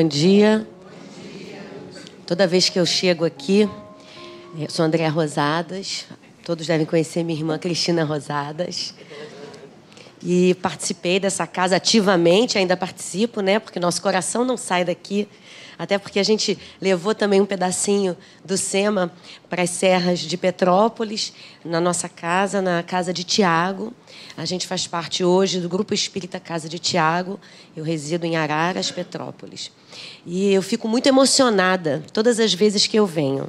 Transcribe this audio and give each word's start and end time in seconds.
Bom 0.00 0.08
dia. 0.08 0.66
Toda 2.26 2.46
vez 2.46 2.70
que 2.70 2.80
eu 2.80 2.86
chego 2.86 3.22
aqui, 3.22 3.68
eu 4.58 4.70
sou 4.70 4.82
Andréa 4.82 5.10
Rosadas, 5.10 6.06
todos 6.42 6.66
devem 6.66 6.86
conhecer 6.86 7.22
minha 7.22 7.38
irmã 7.38 7.58
Cristina 7.58 8.02
Rosadas. 8.02 8.94
E 10.22 10.54
participei 10.62 11.20
dessa 11.20 11.46
casa 11.46 11.76
ativamente, 11.76 12.56
ainda 12.56 12.78
participo, 12.78 13.42
né? 13.42 13.58
Porque 13.58 13.78
nosso 13.78 14.00
coração 14.00 14.42
não 14.42 14.56
sai 14.56 14.86
daqui. 14.86 15.28
Até 15.80 15.96
porque 15.96 16.18
a 16.18 16.22
gente 16.22 16.58
levou 16.78 17.14
também 17.14 17.40
um 17.40 17.46
pedacinho 17.46 18.14
do 18.44 18.58
SEMA 18.58 19.10
para 19.48 19.62
as 19.62 19.70
serras 19.70 20.18
de 20.18 20.36
Petrópolis, 20.36 21.32
na 21.64 21.80
nossa 21.80 22.06
casa, 22.06 22.60
na 22.60 22.82
casa 22.82 23.14
de 23.14 23.24
Tiago. 23.24 23.90
A 24.36 24.44
gente 24.44 24.66
faz 24.66 24.86
parte 24.86 25.24
hoje 25.24 25.58
do 25.58 25.70
Grupo 25.70 25.94
Espírita 25.94 26.38
Casa 26.38 26.68
de 26.68 26.78
Tiago. 26.78 27.40
Eu 27.74 27.82
resido 27.82 28.26
em 28.26 28.36
Araras, 28.36 28.90
Petrópolis. 28.90 29.72
E 30.26 30.52
eu 30.52 30.60
fico 30.60 30.86
muito 30.86 31.06
emocionada 31.06 32.04
todas 32.12 32.38
as 32.38 32.52
vezes 32.52 32.86
que 32.86 32.98
eu 32.98 33.06
venho, 33.06 33.48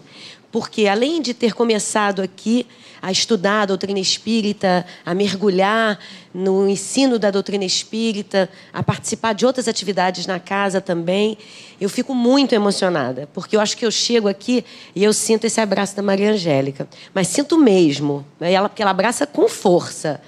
porque 0.53 0.87
além 0.87 1.21
de 1.21 1.33
ter 1.33 1.53
começado 1.53 2.21
aqui 2.21 2.65
a 3.01 3.11
estudar 3.11 3.61
a 3.61 3.65
doutrina 3.65 3.99
espírita, 3.99 4.85
a 5.05 5.13
mergulhar 5.13 5.97
no 6.33 6.69
ensino 6.69 7.17
da 7.17 7.31
doutrina 7.31 7.65
espírita, 7.65 8.49
a 8.71 8.83
participar 8.83 9.33
de 9.33 9.45
outras 9.45 9.67
atividades 9.67 10.25
na 10.25 10.39
casa 10.39 10.79
também, 10.79 11.37
eu 11.79 11.89
fico 11.89 12.13
muito 12.13 12.53
emocionada, 12.53 13.27
porque 13.33 13.55
eu 13.55 13.61
acho 13.61 13.75
que 13.75 13.85
eu 13.85 13.91
chego 13.91 14.27
aqui 14.27 14.63
e 14.95 15.03
eu 15.03 15.11
sinto 15.13 15.45
esse 15.45 15.59
abraço 15.59 15.95
da 15.95 16.01
Maria 16.01 16.31
Angélica, 16.31 16.87
mas 17.13 17.27
sinto 17.27 17.57
mesmo, 17.57 18.25
né? 18.39 18.53
ela 18.53 18.69
porque 18.69 18.81
ela 18.81 18.91
abraça 18.91 19.25
com 19.25 19.49
força 19.49 20.21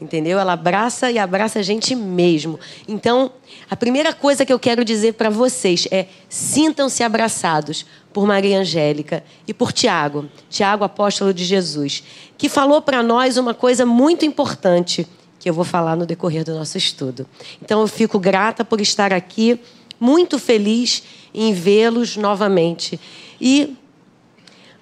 entendeu? 0.00 0.38
Ela 0.38 0.54
abraça 0.54 1.10
e 1.10 1.18
abraça 1.18 1.58
a 1.58 1.62
gente 1.62 1.94
mesmo. 1.94 2.58
Então, 2.88 3.30
a 3.68 3.76
primeira 3.76 4.12
coisa 4.12 4.46
que 4.46 4.52
eu 4.52 4.58
quero 4.58 4.84
dizer 4.84 5.14
para 5.14 5.28
vocês 5.28 5.86
é: 5.90 6.06
sintam-se 6.28 7.02
abraçados 7.02 7.84
por 8.12 8.26
Maria 8.26 8.58
Angélica 8.58 9.22
e 9.46 9.52
por 9.52 9.72
Tiago, 9.72 10.28
Tiago, 10.48 10.84
apóstolo 10.84 11.34
de 11.34 11.44
Jesus, 11.44 12.02
que 12.38 12.48
falou 12.48 12.80
para 12.80 13.02
nós 13.02 13.36
uma 13.36 13.54
coisa 13.54 13.84
muito 13.84 14.24
importante 14.24 15.06
que 15.38 15.48
eu 15.48 15.54
vou 15.54 15.64
falar 15.64 15.96
no 15.96 16.04
decorrer 16.04 16.44
do 16.44 16.54
nosso 16.54 16.76
estudo. 16.76 17.26
Então, 17.62 17.80
eu 17.80 17.86
fico 17.86 18.18
grata 18.18 18.64
por 18.64 18.80
estar 18.80 19.12
aqui, 19.12 19.58
muito 19.98 20.38
feliz 20.38 21.02
em 21.32 21.52
vê-los 21.52 22.16
novamente. 22.16 23.00
E 23.40 23.76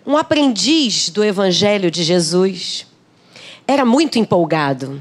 um 0.05 0.17
aprendiz 0.17 1.11
do 1.11 1.23
Evangelho 1.23 1.91
de 1.91 2.03
Jesus 2.03 2.88
era 3.69 3.85
muito 3.85 4.19
empolgado. 4.19 5.01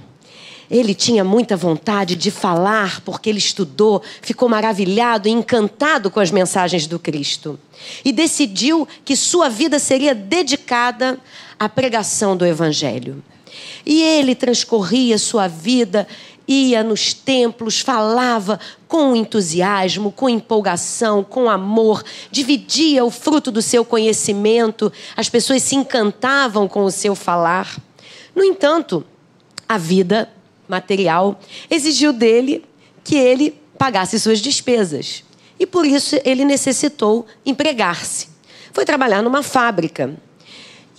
Ele 0.69 0.93
tinha 0.93 1.23
muita 1.23 1.55
vontade 1.55 2.17
de 2.17 2.29
falar, 2.29 2.99
porque 2.99 3.29
ele 3.29 3.39
estudou, 3.39 4.01
ficou 4.21 4.49
maravilhado 4.49 5.29
e 5.29 5.31
encantado 5.31 6.11
com 6.11 6.19
as 6.19 6.29
mensagens 6.29 6.85
do 6.85 6.99
Cristo. 6.99 7.57
E 8.03 8.11
decidiu 8.11 8.85
que 9.05 9.15
sua 9.15 9.47
vida 9.47 9.79
seria 9.79 10.13
dedicada 10.13 11.17
à 11.57 11.69
pregação 11.69 12.35
do 12.35 12.45
Evangelho. 12.45 13.23
E 13.85 14.03
ele 14.03 14.35
transcorria 14.35 15.17
sua 15.17 15.47
vida, 15.47 16.05
ia 16.45 16.83
nos 16.83 17.13
templos, 17.13 17.79
falava 17.79 18.59
com 18.89 19.15
entusiasmo, 19.15 20.11
com 20.11 20.27
empolgação, 20.27 21.23
com 21.23 21.49
amor, 21.49 22.03
dividia 22.29 23.05
o 23.05 23.09
fruto 23.09 23.49
do 23.49 23.61
seu 23.61 23.85
conhecimento, 23.85 24.91
as 25.15 25.29
pessoas 25.29 25.63
se 25.63 25.75
encantavam 25.75 26.67
com 26.67 26.83
o 26.83 26.91
seu 26.91 27.15
falar. 27.15 27.86
No 28.37 28.43
entanto, 28.43 29.03
a 29.67 29.79
vida 29.79 30.29
material 30.67 31.39
exigiu 31.71 32.13
dele 32.13 32.63
que 33.03 33.15
ele 33.15 33.59
pagasse 33.79 34.19
suas 34.19 34.37
despesas. 34.37 35.23
E 35.59 35.65
por 35.65 35.87
isso 35.87 36.15
ele 36.23 36.45
necessitou 36.45 37.25
empregar-se. 37.43 38.29
Foi 38.71 38.85
trabalhar 38.85 39.23
numa 39.23 39.41
fábrica. 39.41 40.15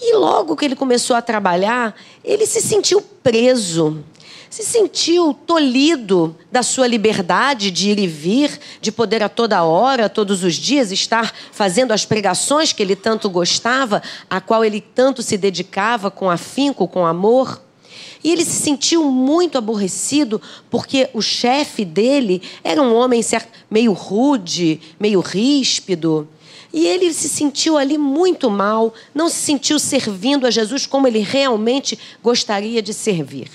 E 0.01 0.17
logo 0.17 0.57
que 0.57 0.65
ele 0.65 0.75
começou 0.75 1.15
a 1.15 1.23
trabalhar, 1.23 1.95
ele 2.25 2.45
se 2.45 2.61
sentiu 2.61 3.01
preso, 3.01 4.03
se 4.51 4.65
sentiu 4.65 5.35
tolhido 5.47 6.35
da 6.51 6.63
sua 6.63 6.87
liberdade 6.87 7.71
de 7.71 7.91
ir 7.91 7.99
e 7.99 8.07
vir, 8.07 8.59
de 8.81 8.91
poder 8.91 9.23
a 9.23 9.29
toda 9.29 9.63
hora, 9.63 10.09
todos 10.09 10.43
os 10.43 10.55
dias, 10.55 10.91
estar 10.91 11.35
fazendo 11.53 11.93
as 11.93 12.05
pregações 12.05 12.73
que 12.73 12.83
ele 12.83 12.97
tanto 12.97 13.29
gostava, 13.29 14.03
a 14.29 14.41
qual 14.41 14.65
ele 14.65 14.81
tanto 14.81 15.23
se 15.23 15.37
dedicava 15.37 16.11
com 16.11 16.31
afinco, 16.31 16.89
com 16.89 17.05
amor. 17.05 17.63
E 18.25 18.33
ele 18.33 18.45
se 18.45 18.61
sentiu 18.63 19.05
muito 19.05 19.59
aborrecido 19.59 20.41
porque 20.71 21.09
o 21.13 21.23
chefe 21.23 21.85
dele 21.85 22.43
era 22.65 22.83
um 22.83 22.95
homem 22.95 23.23
certo, 23.23 23.49
meio 23.71 23.93
rude, 23.93 24.81
meio 24.99 25.21
ríspido. 25.21 26.27
E 26.73 26.87
ele 26.87 27.13
se 27.15 27.29
sentiu 27.29 27.79
ali 27.79 27.97
muito 27.97 28.51
mal, 28.51 28.93
não 29.15 29.29
se 29.29 29.37
sentiu 29.37 29.79
servindo 29.79 30.47
a 30.47 30.51
Jesus 30.51 30.87
como 30.87 31.07
ele 31.07 31.21
realmente 31.21 31.99
gostaria 32.23 32.83
de 32.83 32.93
servir. 32.93 33.49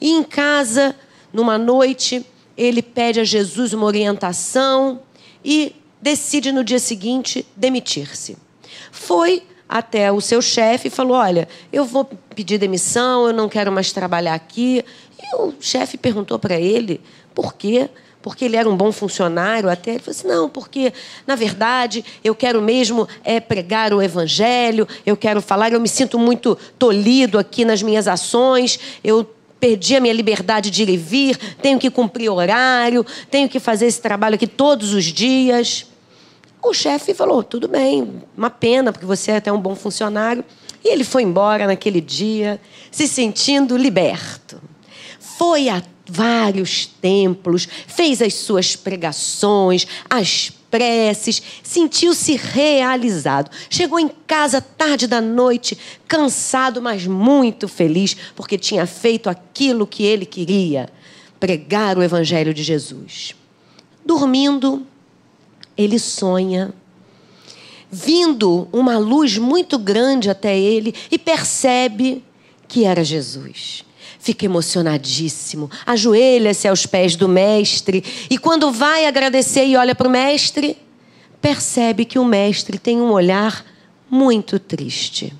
E 0.00 0.10
em 0.10 0.22
casa, 0.22 0.94
numa 1.32 1.58
noite, 1.58 2.24
ele 2.56 2.82
pede 2.82 3.20
a 3.20 3.24
Jesus 3.24 3.72
uma 3.72 3.86
orientação 3.86 5.00
e 5.44 5.74
decide 6.00 6.52
no 6.52 6.62
dia 6.62 6.78
seguinte 6.78 7.46
demitir-se. 7.56 8.36
Foi 8.92 9.42
até 9.68 10.12
o 10.12 10.20
seu 10.20 10.40
chefe 10.40 10.88
e 10.88 10.90
falou: 10.90 11.16
Olha, 11.16 11.48
eu 11.72 11.84
vou 11.84 12.04
pedir 12.34 12.58
demissão, 12.58 13.26
eu 13.26 13.32
não 13.32 13.48
quero 13.48 13.72
mais 13.72 13.92
trabalhar 13.92 14.34
aqui. 14.34 14.84
E 15.20 15.36
o 15.36 15.54
chefe 15.60 15.96
perguntou 15.96 16.38
para 16.38 16.60
ele 16.60 17.00
por 17.34 17.54
quê. 17.54 17.88
Porque 18.24 18.46
ele 18.46 18.56
era 18.56 18.66
um 18.66 18.74
bom 18.74 18.90
funcionário 18.90 19.68
até. 19.68 19.90
Ele 19.90 19.98
falou 19.98 20.16
assim: 20.16 20.26
não, 20.26 20.48
porque, 20.48 20.94
na 21.26 21.36
verdade, 21.36 22.02
eu 22.24 22.34
quero 22.34 22.62
mesmo 22.62 23.06
é, 23.22 23.38
pregar 23.38 23.92
o 23.92 24.00
evangelho, 24.00 24.88
eu 25.04 25.14
quero 25.14 25.42
falar, 25.42 25.72
eu 25.72 25.80
me 25.80 25.88
sinto 25.88 26.18
muito 26.18 26.56
tolhido 26.78 27.38
aqui 27.38 27.66
nas 27.66 27.82
minhas 27.82 28.08
ações, 28.08 28.80
eu 29.04 29.28
perdi 29.64 29.96
a 29.96 30.00
minha 30.00 30.12
liberdade 30.12 30.70
de 30.70 30.82
ir 30.82 30.90
e 30.90 30.96
vir, 30.98 31.38
tenho 31.62 31.78
que 31.78 31.88
cumprir 31.88 32.28
horário, 32.28 33.02
tenho 33.30 33.48
que 33.48 33.58
fazer 33.58 33.86
esse 33.86 33.98
trabalho 33.98 34.34
aqui 34.34 34.46
todos 34.46 34.92
os 34.92 35.06
dias. 35.06 35.86
O 36.62 36.74
chefe 36.74 37.14
falou: 37.14 37.42
tudo 37.42 37.66
bem, 37.66 38.22
uma 38.36 38.50
pena, 38.50 38.92
porque 38.92 39.06
você 39.06 39.30
é 39.30 39.36
até 39.36 39.50
um 39.50 39.58
bom 39.58 39.74
funcionário. 39.74 40.44
E 40.84 40.92
ele 40.92 41.02
foi 41.02 41.22
embora 41.22 41.66
naquele 41.66 42.02
dia, 42.02 42.60
se 42.90 43.08
sentindo 43.08 43.74
liberto. 43.74 44.60
Foi 45.18 45.70
a 45.70 45.82
vários 46.06 46.84
templos, 46.84 47.66
fez 47.86 48.20
as 48.20 48.34
suas 48.34 48.76
pregações, 48.76 49.86
as 50.10 50.52
preces, 50.74 51.40
sentiu-se 51.62 52.34
realizado. 52.34 53.48
Chegou 53.70 54.00
em 54.00 54.08
casa 54.08 54.60
tarde 54.60 55.06
da 55.06 55.20
noite, 55.20 55.78
cansado, 56.08 56.82
mas 56.82 57.06
muito 57.06 57.68
feliz, 57.68 58.16
porque 58.34 58.58
tinha 58.58 58.84
feito 58.84 59.30
aquilo 59.30 59.86
que 59.86 60.02
ele 60.02 60.26
queria: 60.26 60.90
pregar 61.38 61.96
o 61.96 62.02
Evangelho 62.02 62.52
de 62.52 62.64
Jesus. 62.64 63.36
Dormindo, 64.04 64.84
ele 65.78 65.96
sonha, 65.96 66.74
vindo 67.88 68.66
uma 68.72 68.98
luz 68.98 69.38
muito 69.38 69.78
grande 69.78 70.28
até 70.28 70.58
ele 70.58 70.92
e 71.08 71.16
percebe 71.16 72.24
que 72.66 72.84
era 72.84 73.04
Jesus. 73.04 73.84
Fica 74.24 74.46
emocionadíssimo, 74.46 75.70
ajoelha-se 75.84 76.66
aos 76.66 76.86
pés 76.86 77.14
do 77.14 77.28
mestre 77.28 78.02
e, 78.30 78.38
quando 78.38 78.72
vai 78.72 79.04
agradecer 79.04 79.66
e 79.66 79.76
olha 79.76 79.94
para 79.94 80.08
o 80.08 80.10
mestre, 80.10 80.78
percebe 81.42 82.06
que 82.06 82.18
o 82.18 82.24
mestre 82.24 82.78
tem 82.78 83.02
um 83.02 83.10
olhar 83.10 83.62
muito 84.08 84.58
triste, 84.58 85.30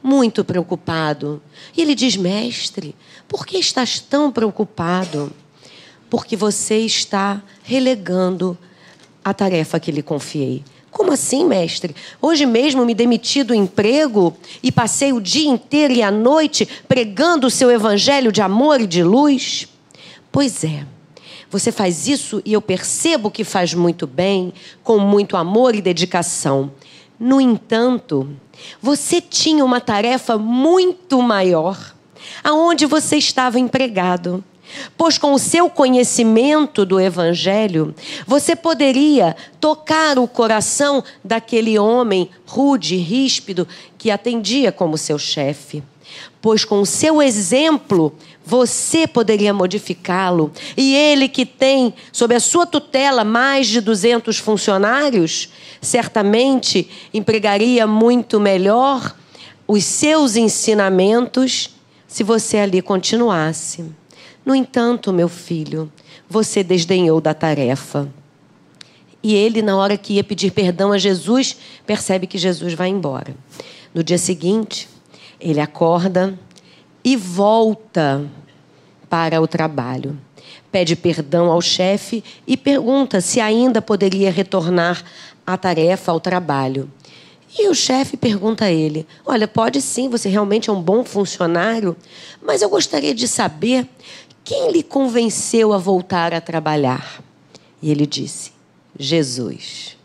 muito 0.00 0.44
preocupado. 0.44 1.42
E 1.76 1.82
ele 1.82 1.92
diz: 1.92 2.16
Mestre, 2.16 2.94
por 3.26 3.44
que 3.44 3.58
estás 3.58 3.98
tão 3.98 4.30
preocupado? 4.30 5.32
Porque 6.08 6.36
você 6.36 6.78
está 6.78 7.42
relegando 7.64 8.56
a 9.24 9.34
tarefa 9.34 9.80
que 9.80 9.90
lhe 9.90 10.04
confiei. 10.04 10.62
Como 10.94 11.10
assim, 11.10 11.44
mestre? 11.44 11.92
Hoje 12.22 12.46
mesmo 12.46 12.86
me 12.86 12.94
demiti 12.94 13.42
do 13.42 13.52
emprego 13.52 14.32
e 14.62 14.70
passei 14.70 15.12
o 15.12 15.20
dia 15.20 15.50
inteiro 15.50 15.92
e 15.92 16.00
a 16.00 16.08
noite 16.08 16.68
pregando 16.86 17.48
o 17.48 17.50
seu 17.50 17.68
evangelho 17.68 18.30
de 18.30 18.40
amor 18.40 18.80
e 18.80 18.86
de 18.86 19.02
luz? 19.02 19.66
Pois 20.30 20.62
é. 20.62 20.86
Você 21.50 21.72
faz 21.72 22.06
isso 22.06 22.40
e 22.44 22.52
eu 22.52 22.62
percebo 22.62 23.28
que 23.28 23.42
faz 23.42 23.74
muito 23.74 24.06
bem, 24.06 24.52
com 24.84 25.00
muito 25.00 25.36
amor 25.36 25.74
e 25.74 25.82
dedicação. 25.82 26.70
No 27.18 27.40
entanto, 27.40 28.30
você 28.80 29.20
tinha 29.20 29.64
uma 29.64 29.80
tarefa 29.80 30.38
muito 30.38 31.20
maior, 31.20 31.92
aonde 32.42 32.86
você 32.86 33.16
estava 33.16 33.58
empregado. 33.58 34.44
Pois 34.96 35.18
com 35.18 35.32
o 35.32 35.38
seu 35.38 35.68
conhecimento 35.68 36.84
do 36.84 37.00
Evangelho, 37.00 37.94
você 38.26 38.54
poderia 38.54 39.36
tocar 39.60 40.18
o 40.18 40.28
coração 40.28 41.02
daquele 41.22 41.78
homem 41.78 42.30
rude, 42.46 42.96
ríspido, 42.96 43.66
que 43.98 44.10
atendia 44.10 44.70
como 44.70 44.98
seu 44.98 45.18
chefe. 45.18 45.82
Pois 46.40 46.64
com 46.64 46.80
o 46.80 46.86
seu 46.86 47.22
exemplo, 47.22 48.14
você 48.44 49.06
poderia 49.06 49.54
modificá-lo. 49.54 50.52
E 50.76 50.94
ele, 50.94 51.28
que 51.28 51.46
tem 51.46 51.94
sob 52.12 52.34
a 52.34 52.40
sua 52.40 52.66
tutela 52.66 53.24
mais 53.24 53.66
de 53.66 53.80
200 53.80 54.38
funcionários, 54.38 55.48
certamente 55.80 56.88
empregaria 57.12 57.86
muito 57.86 58.38
melhor 58.38 59.14
os 59.66 59.84
seus 59.84 60.36
ensinamentos 60.36 61.70
se 62.06 62.22
você 62.22 62.58
ali 62.58 62.82
continuasse. 62.82 63.84
No 64.44 64.54
entanto, 64.54 65.12
meu 65.12 65.28
filho, 65.28 65.90
você 66.28 66.62
desdenhou 66.62 67.20
da 67.20 67.32
tarefa. 67.32 68.08
E 69.22 69.34
ele, 69.34 69.62
na 69.62 69.76
hora 69.76 69.96
que 69.96 70.14
ia 70.14 70.24
pedir 70.24 70.50
perdão 70.50 70.92
a 70.92 70.98
Jesus, 70.98 71.56
percebe 71.86 72.26
que 72.26 72.36
Jesus 72.36 72.74
vai 72.74 72.88
embora. 72.88 73.34
No 73.94 74.04
dia 74.04 74.18
seguinte, 74.18 74.86
ele 75.40 75.60
acorda 75.60 76.38
e 77.02 77.16
volta 77.16 78.24
para 79.08 79.40
o 79.40 79.46
trabalho. 79.46 80.18
Pede 80.70 80.94
perdão 80.94 81.50
ao 81.50 81.62
chefe 81.62 82.22
e 82.46 82.56
pergunta 82.56 83.20
se 83.20 83.40
ainda 83.40 83.80
poderia 83.80 84.30
retornar 84.30 85.02
à 85.46 85.56
tarefa, 85.56 86.12
ao 86.12 86.20
trabalho. 86.20 86.90
E 87.56 87.68
o 87.68 87.74
chefe 87.74 88.16
pergunta 88.16 88.64
a 88.64 88.72
ele: 88.72 89.06
Olha, 89.24 89.46
pode 89.46 89.80
sim, 89.80 90.08
você 90.08 90.28
realmente 90.28 90.68
é 90.68 90.72
um 90.72 90.82
bom 90.82 91.04
funcionário, 91.04 91.96
mas 92.42 92.60
eu 92.60 92.68
gostaria 92.68 93.14
de 93.14 93.28
saber 93.28 93.88
quem 94.44 94.70
lhe 94.70 94.82
convenceu 94.82 95.72
a 95.72 95.78
voltar 95.78 96.34
a 96.34 96.40
trabalhar? 96.40 97.24
E 97.80 97.90
ele 97.90 98.06
disse: 98.06 98.52
Jesus. 98.98 99.96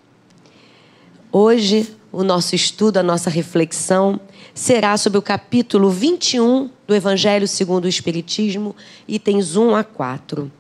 Hoje, 1.32 1.94
o 2.12 2.24
nosso 2.24 2.56
estudo, 2.56 2.98
a 2.98 3.04
nossa 3.04 3.30
reflexão 3.30 4.20
será 4.54 4.98
sobre 4.98 5.20
o 5.20 5.22
capítulo 5.22 5.92
21 5.92 6.70
do 6.88 6.96
Evangelho 6.96 7.48
segundo 7.48 7.86
o 7.86 7.90
Espiritismo, 7.90 8.76
itens 9.08 9.56
1 9.56 9.76
a 9.76 9.84
4. 9.84 10.52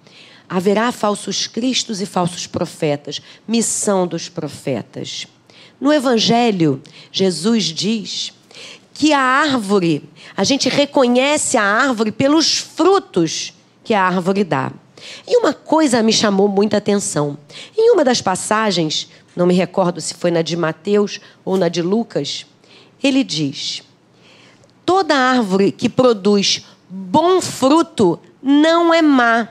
Haverá 0.47 0.91
falsos 0.91 1.47
cristos 1.47 2.01
e 2.01 2.05
falsos 2.05 2.45
profetas, 2.45 3.21
missão 3.47 4.05
dos 4.05 4.27
profetas. 4.29 5.25
No 5.79 5.93
Evangelho, 5.93 6.81
Jesus 7.11 7.65
diz 7.65 8.33
que 8.93 9.13
a 9.13 9.19
árvore, 9.19 10.03
a 10.35 10.43
gente 10.43 10.67
reconhece 10.67 11.55
a 11.57 11.63
árvore 11.63 12.11
pelos 12.11 12.57
frutos 12.57 13.53
que 13.89 13.93
a 13.95 14.03
árvore 14.03 14.43
dá. 14.43 14.71
E 15.27 15.35
uma 15.35 15.51
coisa 15.51 16.03
me 16.03 16.13
chamou 16.13 16.47
muita 16.47 16.77
atenção. 16.77 17.35
Em 17.75 17.89
uma 17.89 18.03
das 18.03 18.21
passagens, 18.21 19.09
não 19.35 19.47
me 19.47 19.53
recordo 19.55 19.99
se 19.99 20.13
foi 20.13 20.29
na 20.29 20.43
de 20.43 20.55
Mateus 20.55 21.19
ou 21.43 21.57
na 21.57 21.69
de 21.69 21.81
Lucas, 21.81 22.45
ele 23.03 23.23
diz: 23.23 23.81
Toda 24.85 25.15
árvore 25.15 25.71
que 25.71 25.89
produz 25.89 26.67
bom 26.87 27.41
fruto 27.41 28.19
não 28.43 28.93
é 28.93 29.01
má. 29.01 29.47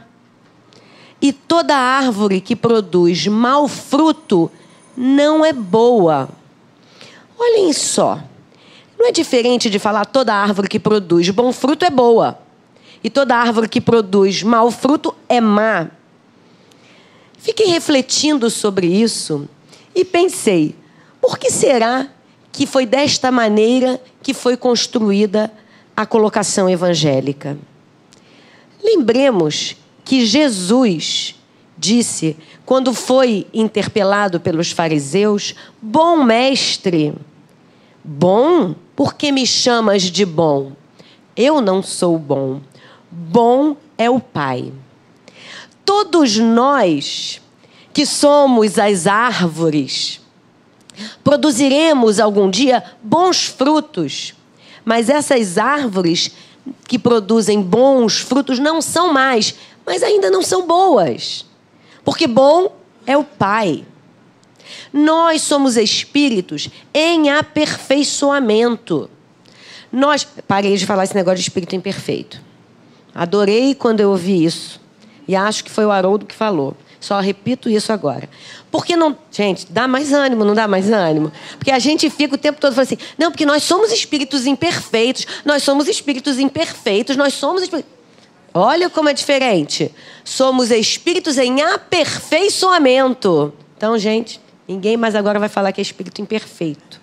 E 1.21 1.33
toda 1.33 1.75
árvore 1.75 2.41
que 2.41 2.55
produz 2.55 3.27
mau 3.27 3.67
fruto 3.67 4.49
não 4.97 5.45
é 5.45 5.53
boa. 5.53 6.29
Olhem 7.37 7.73
só. 7.73 8.23
Não 8.97 9.09
é 9.09 9.11
diferente 9.11 9.69
de 9.69 9.81
falar 9.81 10.05
toda 10.05 10.33
árvore 10.33 10.69
que 10.69 10.79
produz 10.79 11.29
bom 11.31 11.53
fruto 11.53 11.85
é 11.85 11.91
boa 11.91 12.47
e 13.03 13.11
toda 13.11 13.37
árvore 13.37 13.69
que 13.69 13.81
produz 13.81 14.43
mau 14.43 14.71
fruto 14.71 15.15
é 15.29 15.41
má. 15.41 15.89
Fiquei 17.39 17.67
refletindo 17.67 18.51
sobre 18.51 18.87
isso 18.87 19.49
e 19.95 20.05
pensei: 20.05 20.75
por 21.21 21.39
que 21.39 21.51
será 21.51 22.09
que 22.53 22.67
foi 22.67 22.85
desta 22.87 23.31
maneira 23.31 24.01
que 24.23 24.35
foi 24.35 24.57
construída 24.57 25.53
a 25.97 26.05
colocação 26.05 26.69
evangélica? 26.69 27.57
Lembremos 28.83 29.77
que 30.05 30.25
Jesus 30.25 31.35
disse, 31.77 32.37
quando 32.65 32.93
foi 32.93 33.47
interpelado 33.53 34.41
pelos 34.41 34.73
fariseus: 34.73 35.55
Bom 35.81 36.25
mestre, 36.25 37.15
bom, 38.03 38.75
por 38.97 39.15
que 39.15 39.31
me 39.31 39.47
chamas 39.47 40.03
de 40.03 40.25
bom? 40.25 40.73
Eu 41.37 41.61
não 41.61 41.83
sou 41.83 42.19
bom, 42.19 42.61
bom 43.19 43.77
é 43.97 44.09
o 44.09 44.21
Pai. 44.21 44.73
Todos 45.85 46.37
nós 46.37 47.41
que 47.93 48.07
somos 48.07 48.79
as 48.79 49.07
árvores, 49.07 50.21
produziremos 51.25 52.21
algum 52.21 52.49
dia 52.49 52.85
bons 53.03 53.47
frutos, 53.47 54.35
mas 54.85 55.09
essas 55.09 55.59
árvores 55.59 56.31
que 56.87 56.99
produzem 56.99 57.61
bons 57.61 58.19
frutos 58.19 58.59
não 58.59 58.81
são 58.81 59.13
mais, 59.13 59.55
mas 59.85 60.03
ainda 60.03 60.31
não 60.31 60.43
são 60.43 60.67
boas, 60.67 61.45
porque 62.05 62.27
bom 62.27 62.77
é 63.05 63.17
o 63.17 63.25
Pai. 63.25 63.85
Nós 64.93 65.43
somos 65.43 65.77
espíritos 65.77 66.69
em 66.95 67.31
aperfeiçoamento. 67.31 69.11
Nós. 69.91 70.27
Parei 70.47 70.77
de 70.77 70.87
falar 70.87 71.05
esse 71.05 71.15
negócio 71.15 71.39
de 71.39 71.43
espírito 71.43 71.75
imperfeito. 71.75 72.48
Adorei 73.19 73.75
quando 73.75 73.99
eu 73.99 74.11
ouvi 74.11 74.45
isso. 74.45 74.81
E 75.27 75.35
acho 75.35 75.65
que 75.65 75.71
foi 75.73 75.85
o 75.85 75.91
Haroldo 75.91 76.25
que 76.25 76.37
falou. 76.37 76.77
Só 77.01 77.19
repito 77.19 77.69
isso 77.69 77.93
agora. 77.93 78.31
Porque 78.71 78.95
não. 78.95 79.19
Gente, 79.33 79.67
dá 79.69 79.89
mais 79.89 80.13
ânimo, 80.13 80.45
não 80.45 80.55
dá 80.55 80.69
mais 80.69 80.89
ânimo? 80.89 81.33
Porque 81.59 81.73
a 81.73 81.81
gente 81.81 82.09
fica 82.11 82.37
o 82.37 82.39
tempo 82.39 82.61
todo 82.61 82.73
falando 82.73 82.87
assim: 82.87 82.99
não, 83.19 83.33
porque 83.33 83.45
nós 83.45 83.65
somos 83.65 83.91
espíritos 83.91 84.47
imperfeitos, 84.47 85.27
nós 85.45 85.65
somos 85.65 85.89
espíritos 85.89 86.39
imperfeitos, 86.39 87.17
nós 87.17 87.35
somos 87.35 87.63
espíritos. 87.63 87.91
Olha 88.55 88.89
como 88.89 89.09
é 89.09 89.13
diferente. 89.13 89.93
Somos 90.23 90.71
espíritos 90.71 91.39
em 91.39 91.61
aperfeiçoamento. 91.61 93.53
Então, 93.77 93.99
gente, 93.99 94.41
ninguém 94.69 94.97
mais 94.97 95.17
agora 95.17 95.41
vai 95.41 95.49
falar 95.49 95.73
que 95.73 95.81
é 95.81 95.83
espírito 95.83 96.23
imperfeito. 96.23 97.01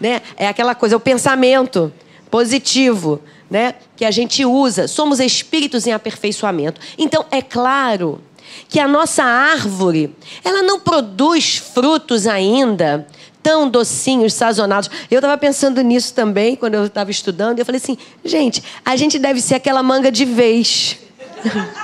Né? 0.00 0.20
É 0.36 0.48
aquela 0.48 0.74
coisa, 0.74 0.96
é 0.96 0.98
o 0.98 1.00
pensamento 1.00 1.92
positivo 2.28 3.22
né, 3.50 3.74
que 3.96 4.04
a 4.04 4.10
gente 4.10 4.44
usa. 4.44 4.88
Somos 4.88 5.20
espíritos 5.20 5.86
em 5.86 5.92
aperfeiçoamento. 5.92 6.80
Então, 6.98 7.24
é 7.30 7.42
claro 7.42 8.20
que 8.68 8.78
a 8.78 8.88
nossa 8.88 9.24
árvore, 9.24 10.14
ela 10.44 10.62
não 10.62 10.80
produz 10.80 11.56
frutos 11.56 12.26
ainda 12.26 13.06
tão 13.44 13.68
docinhos, 13.68 14.32
sazonais. 14.32 14.90
Eu 15.10 15.18
estava 15.18 15.36
pensando 15.36 15.82
nisso 15.82 16.14
também 16.14 16.56
quando 16.56 16.74
eu 16.74 16.86
estava 16.86 17.10
estudando. 17.10 17.58
Eu 17.58 17.66
falei 17.66 17.80
assim, 17.80 17.98
gente, 18.24 18.64
a 18.82 18.96
gente 18.96 19.18
deve 19.18 19.40
ser 19.40 19.56
aquela 19.56 19.82
manga 19.82 20.10
de 20.10 20.24
vez. 20.24 20.98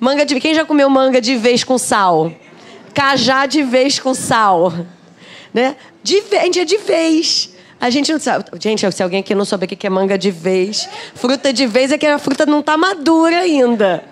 manga 0.00 0.26
de 0.26 0.38
quem 0.40 0.52
já 0.52 0.64
comeu 0.64 0.90
manga 0.90 1.20
de 1.20 1.36
vez 1.36 1.62
com 1.62 1.78
sal? 1.78 2.32
Cajá 2.92 3.46
de 3.46 3.62
vez 3.62 4.00
com 4.00 4.14
sal, 4.14 4.72
né? 5.52 5.76
De, 6.02 6.22
a 6.32 6.44
gente 6.44 6.58
é 6.58 6.64
de 6.64 6.78
vez. 6.78 7.53
A 7.84 7.90
gente 7.90 8.10
não 8.10 8.18
sabe. 8.18 8.46
Gente, 8.58 8.90
se 8.90 9.02
alguém 9.02 9.20
aqui 9.20 9.34
não 9.34 9.44
souber 9.44 9.70
o 9.70 9.76
que 9.76 9.86
é 9.86 9.90
manga 9.90 10.16
de 10.16 10.30
vez, 10.30 10.88
fruta 11.14 11.52
de 11.52 11.66
vez 11.66 11.92
é 11.92 11.98
que 11.98 12.06
a 12.06 12.18
fruta 12.18 12.46
não 12.46 12.60
está 12.60 12.78
madura 12.78 13.40
ainda. 13.40 14.02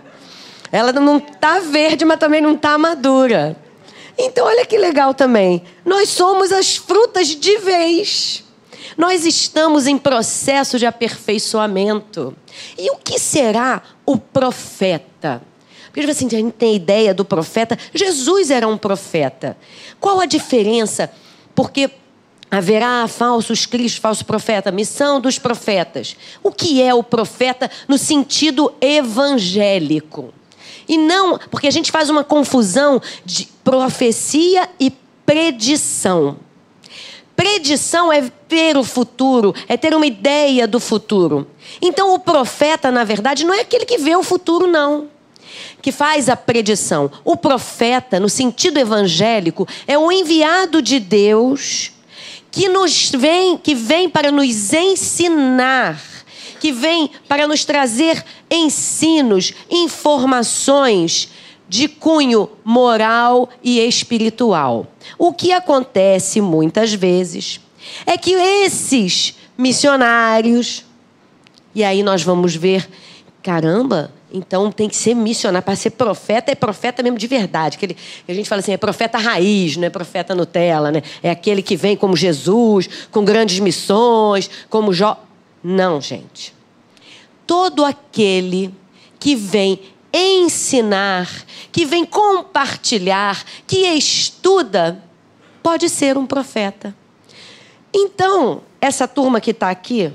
Ela 0.70 0.92
não 0.92 1.16
está 1.16 1.58
verde, 1.58 2.04
mas 2.04 2.18
também 2.18 2.42
não 2.42 2.52
está 2.52 2.76
madura. 2.76 3.56
Então, 4.18 4.44
olha 4.44 4.66
que 4.66 4.76
legal 4.76 5.14
também. 5.14 5.62
Nós 5.86 6.10
somos 6.10 6.52
as 6.52 6.76
frutas 6.76 7.28
de 7.28 7.56
vez. 7.60 8.44
Nós 8.94 9.24
estamos 9.24 9.86
em 9.86 9.96
processo 9.96 10.78
de 10.78 10.84
aperfeiçoamento. 10.84 12.36
E 12.76 12.90
o 12.90 12.96
que 12.96 13.18
será 13.18 13.80
o 14.04 14.18
profeta? 14.18 15.40
Porque 15.90 16.10
assim, 16.10 16.26
a 16.26 16.28
gente 16.28 16.52
tem 16.52 16.76
ideia 16.76 17.14
do 17.14 17.24
profeta. 17.24 17.78
Jesus 17.94 18.50
era 18.50 18.68
um 18.68 18.76
profeta. 18.76 19.56
Qual 19.98 20.20
a 20.20 20.26
diferença? 20.26 21.10
Porque 21.54 21.90
Haverá 22.54 23.08
falsos 23.08 23.64
cristos, 23.64 23.98
falso 23.98 24.26
profeta, 24.26 24.70
missão 24.70 25.18
dos 25.18 25.38
profetas. 25.38 26.14
O 26.42 26.52
que 26.52 26.82
é 26.82 26.92
o 26.92 27.02
profeta 27.02 27.70
no 27.88 27.96
sentido 27.96 28.70
evangélico? 28.78 30.34
E 30.86 30.98
não, 30.98 31.38
porque 31.50 31.66
a 31.66 31.70
gente 31.70 31.90
faz 31.90 32.10
uma 32.10 32.22
confusão 32.22 33.00
de 33.24 33.48
profecia 33.64 34.68
e 34.78 34.92
predição. 35.24 36.36
Predição 37.34 38.12
é 38.12 38.30
ver 38.46 38.76
o 38.76 38.84
futuro, 38.84 39.54
é 39.66 39.78
ter 39.78 39.94
uma 39.94 40.04
ideia 40.04 40.68
do 40.68 40.78
futuro. 40.78 41.46
Então, 41.80 42.12
o 42.12 42.18
profeta, 42.18 42.90
na 42.90 43.02
verdade, 43.02 43.46
não 43.46 43.54
é 43.54 43.60
aquele 43.60 43.86
que 43.86 43.96
vê 43.96 44.14
o 44.14 44.22
futuro, 44.22 44.66
não. 44.66 45.08
Que 45.80 45.90
faz 45.90 46.28
a 46.28 46.36
predição. 46.36 47.10
O 47.24 47.34
profeta, 47.34 48.20
no 48.20 48.28
sentido 48.28 48.78
evangélico, 48.78 49.66
é 49.86 49.96
o 49.96 50.12
enviado 50.12 50.82
de 50.82 51.00
Deus 51.00 51.91
que 52.52 52.68
nos 52.68 53.10
vem, 53.10 53.56
que 53.56 53.74
vem 53.74 54.10
para 54.10 54.30
nos 54.30 54.72
ensinar, 54.74 56.00
que 56.60 56.70
vem 56.70 57.10
para 57.26 57.48
nos 57.48 57.64
trazer 57.64 58.22
ensinos, 58.50 59.54
informações 59.70 61.30
de 61.66 61.88
cunho 61.88 62.50
moral 62.62 63.48
e 63.64 63.80
espiritual. 63.80 64.86
O 65.18 65.32
que 65.32 65.50
acontece 65.50 66.42
muitas 66.42 66.92
vezes 66.92 67.58
é 68.04 68.18
que 68.18 68.32
esses 68.32 69.34
missionários, 69.56 70.84
e 71.74 71.82
aí 71.82 72.02
nós 72.02 72.22
vamos 72.22 72.54
ver, 72.54 72.86
caramba, 73.42 74.12
então 74.32 74.72
tem 74.72 74.88
que 74.88 74.96
ser 74.96 75.14
missionário. 75.14 75.64
Para 75.64 75.76
ser 75.76 75.90
profeta, 75.90 76.50
é 76.50 76.54
profeta 76.54 77.02
mesmo 77.02 77.18
de 77.18 77.26
verdade. 77.26 77.76
Aquele, 77.76 77.96
a 78.26 78.32
gente 78.32 78.48
fala 78.48 78.60
assim, 78.60 78.72
é 78.72 78.76
profeta 78.76 79.18
raiz, 79.18 79.76
não 79.76 79.86
é 79.86 79.90
profeta 79.90 80.34
Nutella, 80.34 80.90
né? 80.90 81.02
É 81.22 81.30
aquele 81.30 81.62
que 81.62 81.76
vem 81.76 81.96
como 81.96 82.16
Jesus, 82.16 82.88
com 83.10 83.24
grandes 83.24 83.58
missões, 83.60 84.50
como 84.68 84.92
Jó. 84.92 85.22
Não, 85.62 86.00
gente. 86.00 86.54
Todo 87.46 87.84
aquele 87.84 88.74
que 89.18 89.36
vem 89.36 89.78
ensinar, 90.12 91.28
que 91.70 91.84
vem 91.84 92.04
compartilhar, 92.04 93.44
que 93.66 93.86
estuda, 93.88 95.02
pode 95.62 95.88
ser 95.88 96.18
um 96.18 96.26
profeta. 96.26 96.94
Então, 97.94 98.62
essa 98.80 99.06
turma 99.06 99.40
que 99.40 99.52
está 99.52 99.70
aqui, 99.70 100.12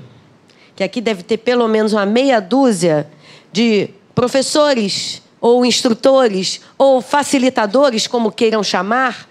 que 0.76 0.84
aqui 0.84 1.00
deve 1.00 1.22
ter 1.22 1.38
pelo 1.38 1.66
menos 1.68 1.92
uma 1.92 2.06
meia 2.06 2.40
dúzia 2.40 3.10
de 3.52 3.90
professores 4.18 5.22
ou 5.40 5.64
instrutores 5.64 6.60
ou 6.76 7.00
facilitadores, 7.00 8.08
como 8.08 8.32
queiram 8.32 8.64
chamar, 8.64 9.28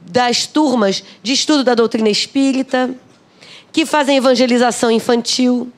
das 0.00 0.46
turmas 0.46 1.04
de 1.22 1.34
estudo 1.34 1.62
da 1.62 1.74
doutrina 1.74 2.08
espírita, 2.08 2.94
que 3.70 3.84
fazem 3.84 4.16
evangelização 4.16 4.90
infantil, 4.90 5.70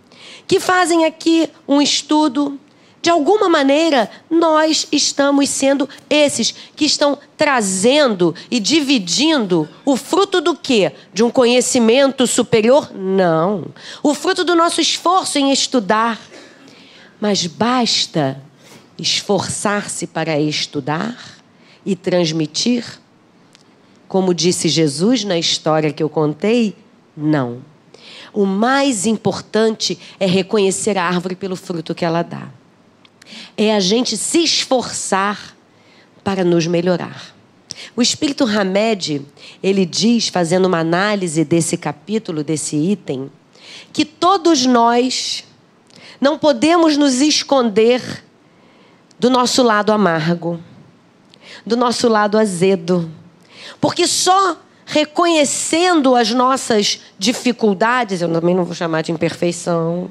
que 0.46 0.60
fazem 0.60 1.04
aqui 1.04 1.50
um 1.66 1.82
estudo 1.82 2.56
de 3.02 3.10
alguma 3.10 3.48
maneira, 3.48 4.08
nós 4.30 4.86
estamos 4.92 5.48
sendo 5.48 5.88
esses 6.08 6.54
que 6.76 6.84
estão 6.84 7.18
trazendo 7.36 8.32
e 8.48 8.60
dividindo 8.60 9.68
o 9.84 9.96
fruto 9.96 10.40
do 10.40 10.54
quê? 10.54 10.92
De 11.12 11.24
um 11.24 11.30
conhecimento 11.30 12.28
superior? 12.28 12.92
Não. 12.94 13.64
O 14.04 14.14
fruto 14.14 14.44
do 14.44 14.54
nosso 14.54 14.80
esforço 14.80 15.36
em 15.36 15.52
estudar. 15.52 16.20
Mas 17.20 17.46
basta 17.46 18.42
esforçar-se 18.98 20.06
para 20.06 20.38
estudar 20.40 21.16
e 21.84 21.94
transmitir? 21.94 22.84
Como 24.08 24.34
disse 24.34 24.68
Jesus 24.68 25.24
na 25.24 25.38
história 25.38 25.92
que 25.92 26.02
eu 26.02 26.08
contei? 26.08 26.76
Não. 27.16 27.62
O 28.32 28.44
mais 28.46 29.06
importante 29.06 29.98
é 30.20 30.26
reconhecer 30.26 30.96
a 30.98 31.04
árvore 31.04 31.34
pelo 31.34 31.56
fruto 31.56 31.94
que 31.94 32.04
ela 32.04 32.22
dá 32.22 32.48
é 33.56 33.74
a 33.74 33.80
gente 33.80 34.16
se 34.16 34.42
esforçar 34.42 35.56
para 36.22 36.44
nos 36.44 36.66
melhorar. 36.66 37.34
O 37.94 38.02
Espírito 38.02 38.44
Hamed, 38.44 39.22
ele 39.62 39.86
diz, 39.86 40.28
fazendo 40.28 40.66
uma 40.66 40.78
análise 40.78 41.44
desse 41.44 41.76
capítulo, 41.76 42.42
desse 42.42 42.76
item, 42.76 43.30
que 43.92 44.04
todos 44.04 44.66
nós 44.66 45.44
não 46.20 46.38
podemos 46.38 46.96
nos 46.96 47.20
esconder 47.20 48.24
do 49.18 49.30
nosso 49.30 49.62
lado 49.62 49.92
amargo, 49.92 50.60
do 51.64 51.76
nosso 51.76 52.08
lado 52.08 52.38
azedo, 52.38 53.10
porque 53.80 54.06
só 54.06 54.58
reconhecendo 54.84 56.14
as 56.14 56.30
nossas 56.30 57.00
dificuldades, 57.18 58.22
eu 58.22 58.32
também 58.32 58.54
não 58.54 58.64
vou 58.64 58.74
chamar 58.74 59.02
de 59.02 59.12
imperfeição, 59.12 60.08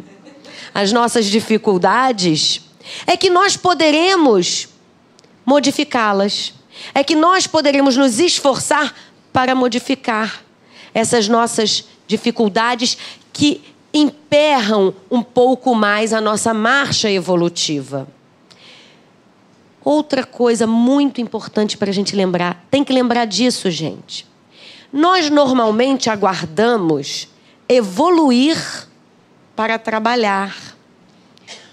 as 0.74 0.92
nossas 0.92 1.26
dificuldades, 1.26 2.62
é 3.08 3.16
que 3.16 3.30
nós 3.30 3.56
poderemos 3.56 4.68
modificá-las. 5.46 6.54
É 6.94 7.04
que 7.04 7.16
nós 7.16 7.48
poderemos 7.48 7.96
nos 7.96 8.20
esforçar 8.20 8.94
para 9.32 9.54
modificar 9.54 10.44
essas 10.94 11.28
nossas 11.28 11.86
dificuldades 12.08 12.98
que 13.32 13.62
emperram 13.96 14.94
um 15.10 15.24
pouco 15.24 15.74
mais 15.74 16.12
a 16.12 16.20
nossa 16.20 16.54
marcha 16.54 17.10
evolutiva. 17.10 18.06
Outra 19.84 20.25
coisa 20.25 20.68
muito 20.68 21.22
importante 21.22 21.78
para 21.78 21.90
a 21.90 21.94
gente 21.94 22.14
lembrar, 22.16 22.66
tem 22.70 22.84
que 22.84 22.92
lembrar 22.92 23.25
disso, 23.25 23.72
gente. 23.72 24.28
Nós 24.92 25.30
normalmente 25.30 26.10
aguardamos 26.10 27.30
evoluir 27.70 28.58
para 29.56 29.80
trabalhar. 29.80 30.75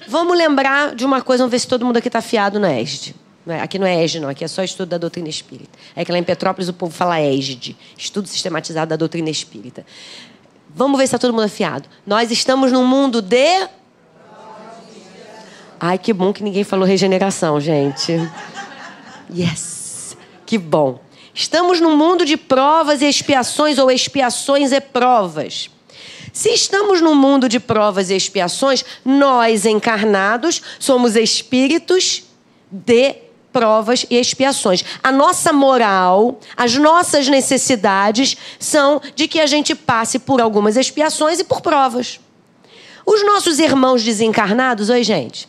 Vamos 0.07 0.37
lembrar 0.37 0.95
de 0.95 1.05
uma 1.05 1.23
coisa, 1.23 1.43
vamos 1.43 1.51
ver 1.51 1.59
se 1.59 1.67
todo 1.67 1.85
mundo 1.85 1.97
aqui 1.97 2.09
está 2.09 2.21
afiado 2.21 2.61
no 2.61 2.67
ESD. 2.67 3.15
É, 3.47 3.61
aqui 3.61 3.79
não 3.79 3.87
é 3.87 4.05
ESD, 4.05 4.21
não, 4.21 4.29
aqui 4.29 4.45
é 4.45 4.49
só 4.49 4.63
estudo 4.63 4.91
da 4.91 4.99
doutrina 4.99 5.29
espírita. 5.29 5.77
É 5.97 6.05
que 6.05 6.13
lá 6.13 6.19
em 6.19 6.23
Petrópolis 6.23 6.69
o 6.69 6.73
povo 6.73 6.93
fala 6.93 7.21
ESD, 7.21 7.75
Estudo 7.99 8.29
Sistematizado 8.29 8.91
da 8.91 8.97
Doutrina 8.97 9.31
Espírita. 9.31 9.85
Vamos 10.75 10.99
ver 10.99 11.07
se 11.07 11.15
está 11.15 11.19
todo 11.19 11.33
mundo 11.33 11.45
afiado. 11.45 11.89
Nós 12.07 12.31
estamos 12.31 12.73
num 12.73 12.87
mundo 12.87 13.21
de. 13.21 13.69
Ai, 15.79 15.99
que 15.99 16.13
bom 16.13 16.33
que 16.33 16.43
ninguém 16.43 16.65
falou 16.65 16.87
regeneração, 16.87 17.61
gente. 17.61 18.13
Yes! 19.35 20.17
Que 20.47 20.57
bom. 20.59 21.01
Estamos 21.35 21.81
num 21.81 21.97
mundo 21.97 22.25
de 22.25 22.37
provas 22.37 23.03
e 23.03 23.07
expiações, 23.07 23.79
ou 23.79 23.91
expiações 23.91 24.71
e 24.71 24.81
provas. 24.81 25.71
Se 26.33 26.51
estamos 26.51 27.01
num 27.01 27.15
mundo 27.15 27.49
de 27.49 27.61
provas 27.61 28.11
e 28.11 28.15
expiações, 28.15 28.85
nós 29.05 29.67
encarnados 29.67 30.63
somos 30.79 31.17
espíritos 31.17 32.25
de 32.71 33.17
provas 33.53 34.07
e 34.09 34.17
expiações. 34.17 34.85
A 35.03 35.13
nossa 35.13 35.53
moral, 35.53 36.39
as 36.57 36.75
nossas 36.75 37.29
necessidades 37.29 38.37
são 38.59 39.01
de 39.15 39.29
que 39.29 39.41
a 39.41 39.47
gente 39.47 39.75
passe 39.75 40.19
por 40.19 40.41
algumas 40.41 40.77
expiações 40.77 41.39
e 41.39 41.45
por 41.45 41.61
provas. 41.61 42.19
Os 43.05 43.25
nossos 43.25 43.59
irmãos 43.59 44.03
desencarnados, 44.03 44.89
oi, 44.89 45.03
gente, 45.03 45.49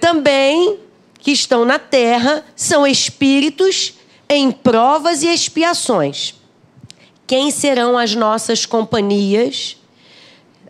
também 0.00 0.78
que 1.18 1.32
estão 1.32 1.64
na 1.64 1.78
terra 1.78 2.44
são 2.54 2.86
espíritos 2.86 3.94
em 4.28 4.50
provas 4.50 5.22
e 5.22 5.28
expiações. 5.28 6.34
Quem 7.26 7.50
serão 7.50 7.96
as 7.98 8.14
nossas 8.14 8.66
companhias? 8.66 9.76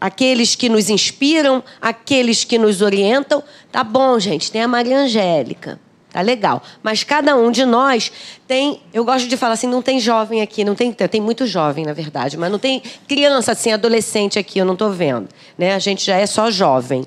aqueles 0.05 0.55
que 0.55 0.69
nos 0.69 0.91
inspiram, 0.91 1.65
aqueles 1.81 2.45
que 2.45 2.59
nos 2.59 2.83
orientam. 2.83 3.43
Tá 3.73 3.83
bom, 3.83 4.19
gente, 4.19 4.53
tem 4.53 4.61
a 4.61 4.69
Maria 4.69 4.99
Angélica. 4.99 5.81
Tá 6.15 6.21
legal. 6.21 6.63
Mas 6.81 7.03
cada 7.03 7.35
um 7.35 7.51
de 7.51 7.65
nós 7.65 8.13
tem. 8.47 8.81
Eu 8.93 9.05
gosto 9.05 9.27
de 9.27 9.37
falar 9.37 9.55
assim: 9.55 9.67
não 9.67 9.83
tem 9.83 9.99
jovem 9.99 10.41
aqui, 10.43 10.65
não 10.65 10.77
tem. 10.77 10.93
Tem 10.93 11.21
muito 11.21 11.45
jovem, 11.45 11.85
na 11.85 11.93
verdade, 11.93 12.37
mas 12.37 12.53
não 12.53 12.59
tem 12.61 12.81
criança, 13.09 13.51
assim, 13.51 13.73
adolescente 13.73 14.39
aqui, 14.39 14.61
eu 14.61 14.65
não 14.65 14.75
estou 14.75 14.93
vendo. 14.93 15.29
Né? 15.59 15.75
A 15.75 15.81
gente 15.81 16.07
já 16.07 16.17
é 16.17 16.25
só 16.25 16.53
jovem. 16.53 17.05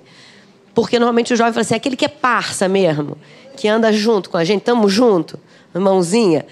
Porque 0.76 1.00
normalmente 1.00 1.34
o 1.34 1.38
jovem 1.38 1.54
fala 1.54 1.62
assim: 1.62 1.74
aquele 1.74 1.96
que 1.96 2.04
é 2.04 2.10
parça 2.10 2.68
mesmo, 2.68 3.18
que 3.56 3.70
anda 3.70 3.94
junto 3.94 4.30
com 4.30 4.36
a 4.36 4.44
gente, 4.44 4.60
estamos 4.60 4.92
junto, 4.92 5.40
mãozinha. 5.74 6.46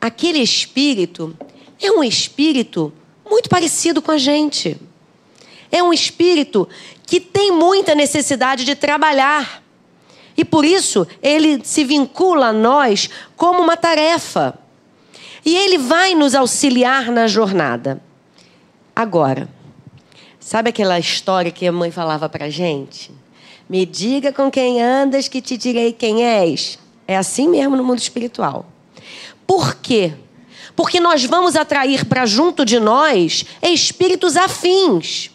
Aquele 0.00 0.38
espírito 0.38 1.36
é 1.82 1.90
um 1.90 2.04
espírito 2.04 2.92
muito 3.28 3.48
parecido 3.50 4.00
com 4.00 4.12
a 4.12 4.18
gente 4.18 4.78
é 5.72 5.82
um 5.82 5.92
espírito 5.92 6.68
que 7.06 7.20
tem 7.20 7.52
muita 7.52 7.94
necessidade 7.94 8.64
de 8.64 8.74
trabalhar. 8.74 9.62
E 10.36 10.44
por 10.44 10.64
isso 10.64 11.06
ele 11.22 11.60
se 11.64 11.84
vincula 11.84 12.48
a 12.48 12.52
nós 12.52 13.08
como 13.36 13.62
uma 13.62 13.76
tarefa. 13.76 14.58
E 15.44 15.56
ele 15.56 15.78
vai 15.78 16.14
nos 16.14 16.34
auxiliar 16.34 17.10
na 17.10 17.26
jornada. 17.26 18.00
Agora, 18.94 19.48
sabe 20.38 20.70
aquela 20.70 20.98
história 20.98 21.50
que 21.50 21.66
a 21.66 21.72
mãe 21.72 21.90
falava 21.90 22.28
para 22.28 22.50
gente? 22.50 23.10
Me 23.68 23.86
diga 23.86 24.32
com 24.32 24.50
quem 24.50 24.82
andas 24.82 25.28
que 25.28 25.40
te 25.40 25.56
direi 25.56 25.92
quem 25.92 26.24
és. 26.24 26.78
É 27.06 27.16
assim 27.16 27.48
mesmo 27.48 27.76
no 27.76 27.84
mundo 27.84 27.98
espiritual. 27.98 28.66
Por 29.46 29.76
quê? 29.76 30.12
Porque 30.76 31.00
nós 31.00 31.24
vamos 31.24 31.56
atrair 31.56 32.04
para 32.04 32.26
junto 32.26 32.64
de 32.64 32.78
nós 32.78 33.44
espíritos 33.62 34.36
afins. 34.36 35.30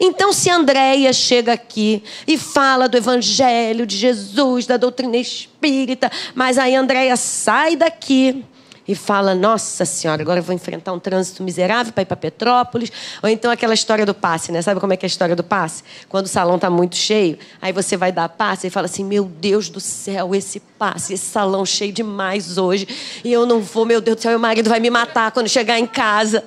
Então, 0.00 0.32
se 0.32 0.50
Andréia 0.50 1.12
chega 1.12 1.52
aqui 1.52 2.02
e 2.26 2.36
fala 2.38 2.88
do 2.88 2.96
Evangelho 2.96 3.86
de 3.86 3.96
Jesus, 3.96 4.66
da 4.66 4.76
doutrina 4.76 5.16
espírita, 5.16 6.10
mas 6.34 6.58
aí 6.58 6.74
Andréia 6.74 7.16
sai 7.16 7.76
daqui 7.76 8.44
e 8.86 8.94
fala: 8.94 9.34
Nossa 9.34 9.84
Senhora, 9.84 10.22
agora 10.22 10.40
eu 10.40 10.42
vou 10.42 10.54
enfrentar 10.54 10.92
um 10.92 10.98
trânsito 10.98 11.42
miserável 11.42 11.92
para 11.92 12.02
ir 12.02 12.06
para 12.06 12.16
Petrópolis. 12.16 12.90
Ou 13.22 13.28
então 13.28 13.50
aquela 13.50 13.74
história 13.74 14.04
do 14.04 14.14
passe, 14.14 14.52
né? 14.52 14.60
Sabe 14.62 14.80
como 14.80 14.92
é 14.92 14.96
que 14.96 15.04
é 15.04 15.06
a 15.06 15.08
história 15.08 15.36
do 15.36 15.44
passe? 15.44 15.82
Quando 16.08 16.26
o 16.26 16.28
salão 16.28 16.56
está 16.56 16.68
muito 16.68 16.96
cheio, 16.96 17.38
aí 17.60 17.72
você 17.72 17.96
vai 17.96 18.12
dar 18.12 18.28
passe 18.28 18.66
e 18.66 18.70
fala 18.70 18.86
assim: 18.86 19.04
Meu 19.04 19.24
Deus 19.24 19.68
do 19.68 19.80
céu, 19.80 20.34
esse 20.34 20.60
passe, 20.60 21.14
esse 21.14 21.24
salão 21.24 21.64
cheio 21.64 21.92
demais 21.92 22.58
hoje, 22.58 22.86
e 23.24 23.32
eu 23.32 23.46
não 23.46 23.60
vou, 23.60 23.84
meu 23.84 24.00
Deus 24.00 24.16
do 24.16 24.22
céu, 24.22 24.30
meu 24.30 24.40
marido 24.40 24.68
vai 24.68 24.80
me 24.80 24.90
matar 24.90 25.30
quando 25.32 25.48
chegar 25.48 25.78
em 25.78 25.86
casa. 25.86 26.44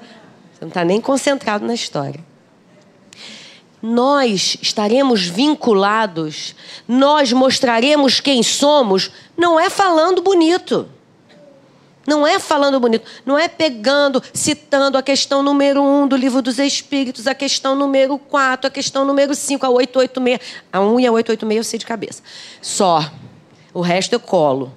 Você 0.54 0.62
não 0.62 0.70
está 0.70 0.86
nem 0.86 1.02
concentrado 1.02 1.66
na 1.66 1.74
história. 1.74 2.35
Nós 3.82 4.58
estaremos 4.62 5.26
vinculados, 5.26 6.56
nós 6.88 7.32
mostraremos 7.32 8.20
quem 8.20 8.42
somos, 8.42 9.12
não 9.38 9.60
é 9.60 9.70
falando 9.70 10.22
bonito. 10.22 10.88
Não 12.08 12.26
é 12.26 12.38
falando 12.38 12.80
bonito, 12.80 13.04
não 13.26 13.36
é 13.36 13.48
pegando, 13.48 14.22
citando 14.32 14.96
a 14.96 15.02
questão 15.02 15.42
número 15.42 15.82
um 15.82 16.08
do 16.08 16.16
livro 16.16 16.40
dos 16.40 16.60
Espíritos, 16.60 17.26
a 17.26 17.34
questão 17.34 17.76
número 17.76 18.20
quatro, 18.20 18.68
a 18.68 18.72
questão 18.72 19.04
número 19.04 19.34
cinco, 19.34 19.66
a 19.66 19.70
886. 19.70 20.40
A 20.72 20.82
1 20.82 21.00
e 21.00 21.08
a 21.08 21.12
886 21.12 21.58
eu 21.58 21.64
sei 21.64 21.80
de 21.80 21.86
cabeça. 21.86 22.22
Só. 22.62 23.12
O 23.74 23.82
resto 23.82 24.14
eu 24.14 24.20
colo. 24.20 24.72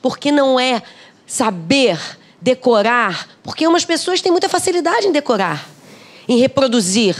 Porque 0.00 0.32
não 0.32 0.58
é 0.58 0.82
saber 1.26 2.00
decorar, 2.40 3.28
porque 3.42 3.66
umas 3.66 3.84
pessoas 3.84 4.22
têm 4.22 4.32
muita 4.32 4.48
facilidade 4.48 5.06
em 5.06 5.12
decorar, 5.12 5.68
em 6.26 6.38
reproduzir. 6.38 7.14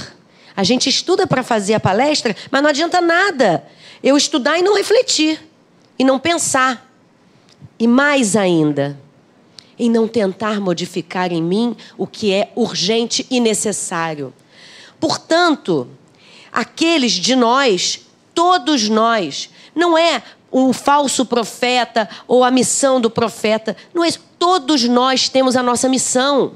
A 0.61 0.63
gente 0.63 0.91
estuda 0.91 1.27
para 1.27 1.43
fazer 1.43 1.73
a 1.73 1.81
palestra, 1.81 2.37
mas 2.51 2.63
não 2.63 2.69
adianta 2.69 3.01
nada 3.01 3.65
eu 4.03 4.15
estudar 4.15 4.59
e 4.59 4.63
não 4.63 4.77
refletir, 4.77 5.41
e 5.99 6.05
não 6.05 6.19
pensar. 6.19 6.87
E 7.79 7.89
mais 7.89 8.37
ainda, 8.37 9.01
em 9.79 9.89
não 9.89 10.07
tentar 10.07 10.61
modificar 10.61 11.33
em 11.33 11.43
mim 11.43 11.75
o 11.97 12.07
que 12.07 12.31
é 12.31 12.53
urgente 12.55 13.27
e 13.31 13.41
necessário. 13.41 14.35
Portanto, 15.01 15.89
aqueles 16.53 17.13
de 17.13 17.35
nós, 17.35 18.03
todos 18.35 18.87
nós, 18.87 19.49
não 19.75 19.97
é 19.97 20.23
o 20.51 20.75
falso 20.75 21.25
profeta 21.25 22.07
ou 22.29 22.45
a 22.45 22.51
missão 22.51 23.01
do 23.01 23.09
profeta, 23.09 23.75
não 23.95 24.05
é 24.05 24.09
isso. 24.09 24.21
Todos 24.39 24.85
nós 24.85 25.27
temos 25.27 25.57
a 25.57 25.63
nossa 25.63 25.89
missão. 25.89 26.53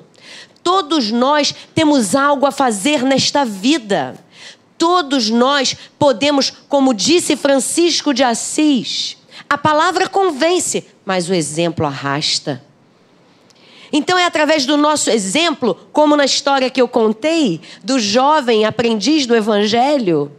Todos 0.65 1.13
nós 1.13 1.55
temos 1.75 2.15
algo 2.15 2.47
a 2.47 2.51
fazer 2.51 3.05
nesta 3.05 3.45
vida. 3.45 4.19
Todos 4.79 5.29
nós 5.29 5.77
podemos, 5.99 6.51
como 6.69 6.95
disse 6.95 7.37
Francisco 7.37 8.15
de 8.15 8.25
Assis, 8.25 9.19
a 9.49 9.59
palavra 9.59 10.09
convence, 10.09 10.87
mas 11.05 11.29
o 11.29 11.35
exemplo 11.35 11.85
arrasta. 11.87 12.65
Então 13.93 14.19
é 14.19 14.25
através 14.25 14.65
do 14.65 14.77
nosso 14.77 15.11
exemplo, 15.11 15.79
como 15.93 16.17
na 16.17 16.25
história 16.25 16.71
que 16.71 16.81
eu 16.81 16.89
contei, 16.89 17.61
do 17.85 18.01
jovem 18.01 18.65
aprendiz 18.65 19.27
do 19.27 19.37
Evangelho. 19.37 20.33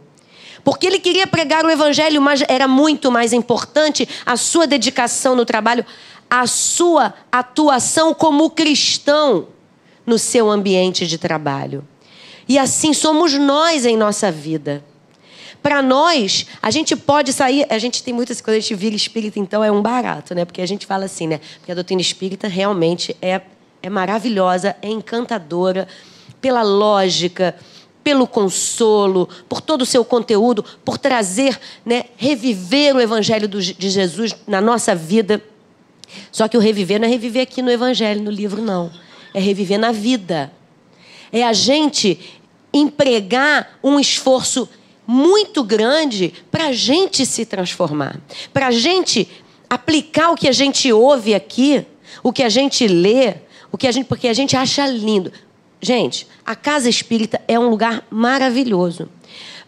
Porque 0.64 0.88
ele 0.88 0.98
queria 0.98 1.26
pregar 1.28 1.64
o 1.64 1.70
Evangelho, 1.70 2.20
mas 2.20 2.42
era 2.48 2.66
muito 2.66 3.12
mais 3.12 3.32
importante 3.32 4.06
a 4.26 4.36
sua 4.36 4.66
dedicação 4.66 5.36
no 5.36 5.46
trabalho, 5.46 5.86
a 6.28 6.46
sua 6.48 7.14
atuação 7.30 8.12
como 8.12 8.50
cristão 8.50 9.46
no 10.06 10.18
seu 10.18 10.50
ambiente 10.50 11.06
de 11.06 11.18
trabalho. 11.18 11.84
E 12.48 12.58
assim 12.58 12.94
somos 12.94 13.34
nós 13.34 13.84
em 13.84 13.96
nossa 13.96 14.30
vida. 14.30 14.84
Para 15.62 15.82
nós, 15.82 16.46
a 16.62 16.70
gente 16.70 16.94
pode 16.94 17.32
sair. 17.32 17.66
A 17.68 17.78
gente 17.78 18.02
tem 18.02 18.14
muitas 18.14 18.40
coisas, 18.40 18.64
a 18.64 18.68
gente 18.68 18.78
vira 18.78 18.94
espírita, 18.94 19.40
então 19.40 19.64
é 19.64 19.70
um 19.70 19.82
barato, 19.82 20.32
né? 20.32 20.44
Porque 20.44 20.62
a 20.62 20.66
gente 20.66 20.86
fala 20.86 21.06
assim, 21.06 21.26
né? 21.26 21.40
Porque 21.58 21.72
a 21.72 21.74
doutrina 21.74 22.00
espírita 22.00 22.46
realmente 22.46 23.16
é, 23.20 23.40
é 23.82 23.90
maravilhosa, 23.90 24.76
é 24.80 24.88
encantadora, 24.88 25.88
pela 26.40 26.62
lógica, 26.62 27.56
pelo 28.04 28.28
consolo, 28.28 29.28
por 29.48 29.60
todo 29.60 29.82
o 29.82 29.86
seu 29.86 30.04
conteúdo, 30.04 30.64
por 30.84 30.96
trazer, 30.96 31.58
né, 31.84 32.04
reviver 32.16 32.94
o 32.94 33.00
Evangelho 33.00 33.48
de 33.48 33.90
Jesus 33.90 34.36
na 34.46 34.60
nossa 34.60 34.94
vida. 34.94 35.42
Só 36.30 36.46
que 36.46 36.56
o 36.56 36.60
reviver 36.60 37.00
não 37.00 37.08
é 37.08 37.10
reviver 37.10 37.42
aqui 37.42 37.60
no 37.60 37.70
Evangelho, 37.72 38.22
no 38.22 38.30
livro, 38.30 38.62
não. 38.62 38.92
É 39.36 39.40
reviver 39.40 39.78
na 39.78 39.92
vida. 39.92 40.50
É 41.30 41.42
a 41.42 41.52
gente 41.52 42.18
empregar 42.72 43.78
um 43.84 44.00
esforço 44.00 44.66
muito 45.06 45.62
grande 45.62 46.32
para 46.50 46.68
a 46.68 46.72
gente 46.72 47.26
se 47.26 47.44
transformar, 47.44 48.18
para 48.50 48.68
a 48.68 48.70
gente 48.70 49.28
aplicar 49.68 50.30
o 50.30 50.36
que 50.36 50.48
a 50.48 50.52
gente 50.52 50.90
ouve 50.90 51.34
aqui, 51.34 51.84
o 52.22 52.32
que 52.32 52.42
a 52.42 52.48
gente 52.48 52.88
lê, 52.88 53.34
o 53.70 53.76
que 53.76 53.86
a 53.86 53.92
gente, 53.92 54.06
porque 54.06 54.26
a 54.26 54.32
gente 54.32 54.56
acha 54.56 54.86
lindo. 54.86 55.30
Gente, 55.82 56.26
a 56.42 56.56
casa 56.56 56.88
espírita 56.88 57.38
é 57.46 57.58
um 57.58 57.68
lugar 57.68 58.06
maravilhoso, 58.10 59.06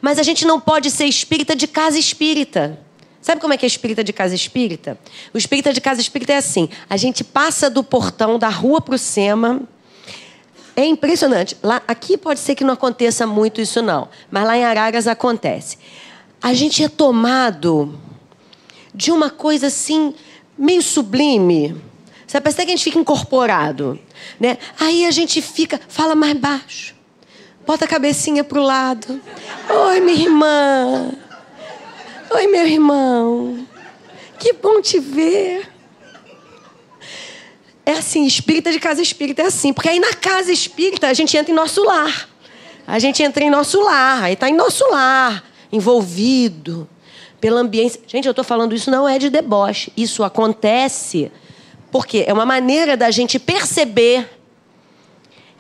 mas 0.01 0.19
a 0.19 0.23
gente 0.23 0.47
não 0.47 0.59
pode 0.59 0.91
ser 0.91 1.05
espírita 1.05 1.55
de 1.55 1.67
casa 1.67 1.99
espírita. 1.99 2.81
Sabe 3.21 3.41
como 3.41 3.53
é 3.53 3.57
que 3.57 3.67
é 3.67 3.69
espírita 3.69 4.05
de 4.05 4.13
casa 4.13 4.35
espírita? 4.35 4.99
O 5.35 5.39
espírita 5.39 5.73
de 5.73 5.81
casa 5.81 6.01
espírita 6.01 6.33
é 6.33 6.37
assim: 6.37 6.69
a 6.89 6.97
gente 6.97 7.25
passa 7.25 7.69
do 7.69 7.83
portão 7.83 8.39
da 8.39 8.49
rua 8.49 8.81
para 8.81 8.95
o 8.95 8.99
SEMA, 8.99 9.63
é 10.77 10.87
impressionante. 10.87 11.57
Lá, 11.61 11.83
aqui 11.89 12.17
pode 12.17 12.39
ser 12.39 12.55
que 12.55 12.63
não 12.63 12.75
aconteça 12.75 13.27
muito 13.27 13.61
isso, 13.61 13.83
não. 13.83 14.09
Mas 14.31 14.45
lá 14.45 14.57
em 14.57 14.65
Araras 14.65 15.09
acontece. 15.09 15.77
A 16.41 16.55
gente 16.55 16.85
é 16.85 16.89
tomado 16.89 17.99
de 18.95 19.11
uma 19.11 19.29
coisa 19.29 19.67
assim, 19.67 20.15
meio 20.57 20.81
sublime. 20.81 21.75
Você 22.25 22.41
parece 22.41 22.59
que 22.59 22.63
a 22.63 22.77
gente 22.77 22.85
fica 22.85 22.99
incorporado. 22.99 23.99
Né? 24.39 24.57
Aí 24.79 25.05
a 25.05 25.11
gente 25.11 25.43
fica, 25.43 25.81
fala 25.89 26.15
mais 26.15 26.37
baixo. 26.37 26.95
Bota 27.67 27.85
a 27.85 27.89
cabecinha 27.89 28.45
para 28.45 28.61
o 28.61 28.63
lado. 28.63 29.21
Oi, 29.69 30.01
minha 30.01 30.23
irmã. 30.27 31.11
Oi, 32.31 32.47
meu 32.47 32.67
irmão. 32.67 33.67
Que 34.39 34.53
bom 34.53 34.83
te 34.83 34.99
ver. 34.99 35.67
É 37.87 37.93
assim, 37.93 38.27
espírita 38.27 38.71
de 38.71 38.79
casa 38.79 39.01
espírita 39.01 39.43
é 39.43 39.47
assim. 39.47 39.73
Porque 39.73 39.89
aí 39.89 39.99
na 39.99 40.13
casa 40.13 40.53
espírita 40.53 41.09
a 41.09 41.15
gente 41.15 41.35
entra 41.37 41.51
em 41.51 41.55
nosso 41.55 41.83
lar. 41.83 42.29
A 42.87 42.99
gente 42.99 43.23
entra 43.23 43.43
em 43.43 43.49
nosso 43.51 43.81
lar, 43.81 44.25
aí 44.25 44.35
está 44.35 44.49
em 44.49 44.55
nosso 44.55 44.87
lar, 44.91 45.43
envolvido 45.73 46.89
pelo 47.41 47.57
ambiente. 47.57 48.01
Gente, 48.07 48.27
eu 48.27 48.31
estou 48.31 48.45
falando 48.45 48.75
isso 48.75 48.91
não 48.91 49.09
é 49.09 49.19
de 49.19 49.31
deboche. 49.31 49.91
Isso 49.97 50.23
acontece 50.23 51.33
porque 51.91 52.25
é 52.27 52.33
uma 52.33 52.45
maneira 52.45 52.95
da 52.95 53.11
gente 53.11 53.39
perceber 53.39 54.29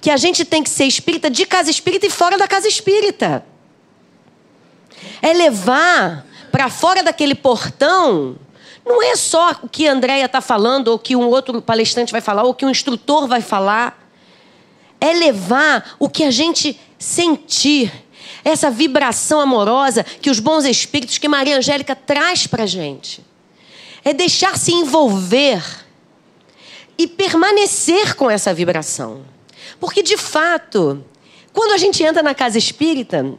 que 0.02 0.10
a 0.10 0.18
gente 0.18 0.44
tem 0.44 0.62
que 0.62 0.68
ser 0.68 0.84
espírita 0.84 1.30
de 1.30 1.46
casa 1.46 1.70
espírita 1.70 2.06
e 2.06 2.10
fora 2.10 2.36
da 2.36 2.46
casa 2.46 2.68
espírita. 2.68 3.44
É 5.22 5.32
levar 5.32 6.27
para 6.58 6.68
fora 6.68 7.04
daquele 7.04 7.36
portão 7.36 8.34
não 8.84 9.00
é 9.00 9.14
só 9.14 9.60
o 9.62 9.68
que 9.68 9.86
a 9.86 9.92
Andréia 9.92 10.24
está 10.24 10.40
falando, 10.40 10.88
ou 10.88 10.98
que 10.98 11.14
um 11.14 11.28
outro 11.28 11.62
palestrante 11.62 12.10
vai 12.10 12.20
falar, 12.20 12.42
ou 12.42 12.52
que 12.52 12.66
um 12.66 12.70
instrutor 12.70 13.28
vai 13.28 13.40
falar. 13.40 13.96
É 15.00 15.12
levar 15.12 15.94
o 16.00 16.08
que 16.08 16.24
a 16.24 16.32
gente 16.32 16.76
sentir, 16.98 17.92
essa 18.44 18.72
vibração 18.72 19.40
amorosa 19.40 20.02
que 20.02 20.28
os 20.28 20.40
bons 20.40 20.64
espíritos, 20.64 21.16
que 21.16 21.28
Maria 21.28 21.58
Angélica 21.58 21.94
traz 21.94 22.48
para 22.48 22.64
a 22.64 22.66
gente. 22.66 23.24
É 24.04 24.12
deixar 24.12 24.58
se 24.58 24.72
envolver 24.72 25.62
e 26.98 27.06
permanecer 27.06 28.16
com 28.16 28.28
essa 28.28 28.52
vibração. 28.52 29.22
Porque, 29.78 30.02
de 30.02 30.16
fato, 30.16 31.04
quando 31.52 31.70
a 31.70 31.78
gente 31.78 32.02
entra 32.02 32.20
na 32.20 32.34
casa 32.34 32.58
espírita, 32.58 33.38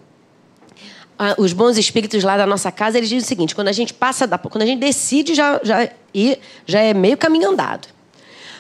os 1.37 1.51
bons 1.51 1.77
espíritos 1.77 2.23
lá 2.23 2.37
da 2.37 2.45
nossa 2.45 2.71
casa, 2.71 2.97
eles 2.97 3.09
dizem 3.09 3.25
o 3.25 3.27
seguinte: 3.27 3.55
quando 3.55 3.67
a 3.67 3.73
gente 3.73 3.93
passa 3.93 4.25
da, 4.25 4.37
quando 4.37 4.61
a 4.61 4.65
gente 4.65 4.79
decide 4.79 5.35
já 5.35 5.59
já 5.63 5.89
ir, 6.13 6.39
já 6.65 6.79
é 6.79 6.93
meio 6.93 7.17
caminho 7.17 7.49
andado. 7.49 7.87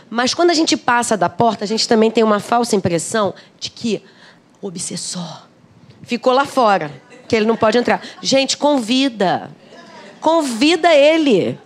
Mas 0.09 0.33
quando 0.33 0.49
a 0.49 0.53
gente 0.53 0.75
passa 0.75 1.15
da 1.15 1.29
porta, 1.29 1.63
a 1.63 1.67
gente 1.67 1.87
também 1.87 2.09
tem 2.09 2.23
uma 2.23 2.39
falsa 2.39 2.75
impressão 2.75 3.33
de 3.59 3.69
que 3.69 4.03
o 4.61 4.67
obsessor 4.67 5.43
ficou 6.01 6.33
lá 6.33 6.45
fora, 6.45 6.91
que 7.27 7.35
ele 7.35 7.45
não 7.45 7.55
pode 7.55 7.77
entrar. 7.77 8.01
Gente, 8.21 8.57
convida. 8.57 9.51
Convida 10.19 10.93
ele. 10.93 11.59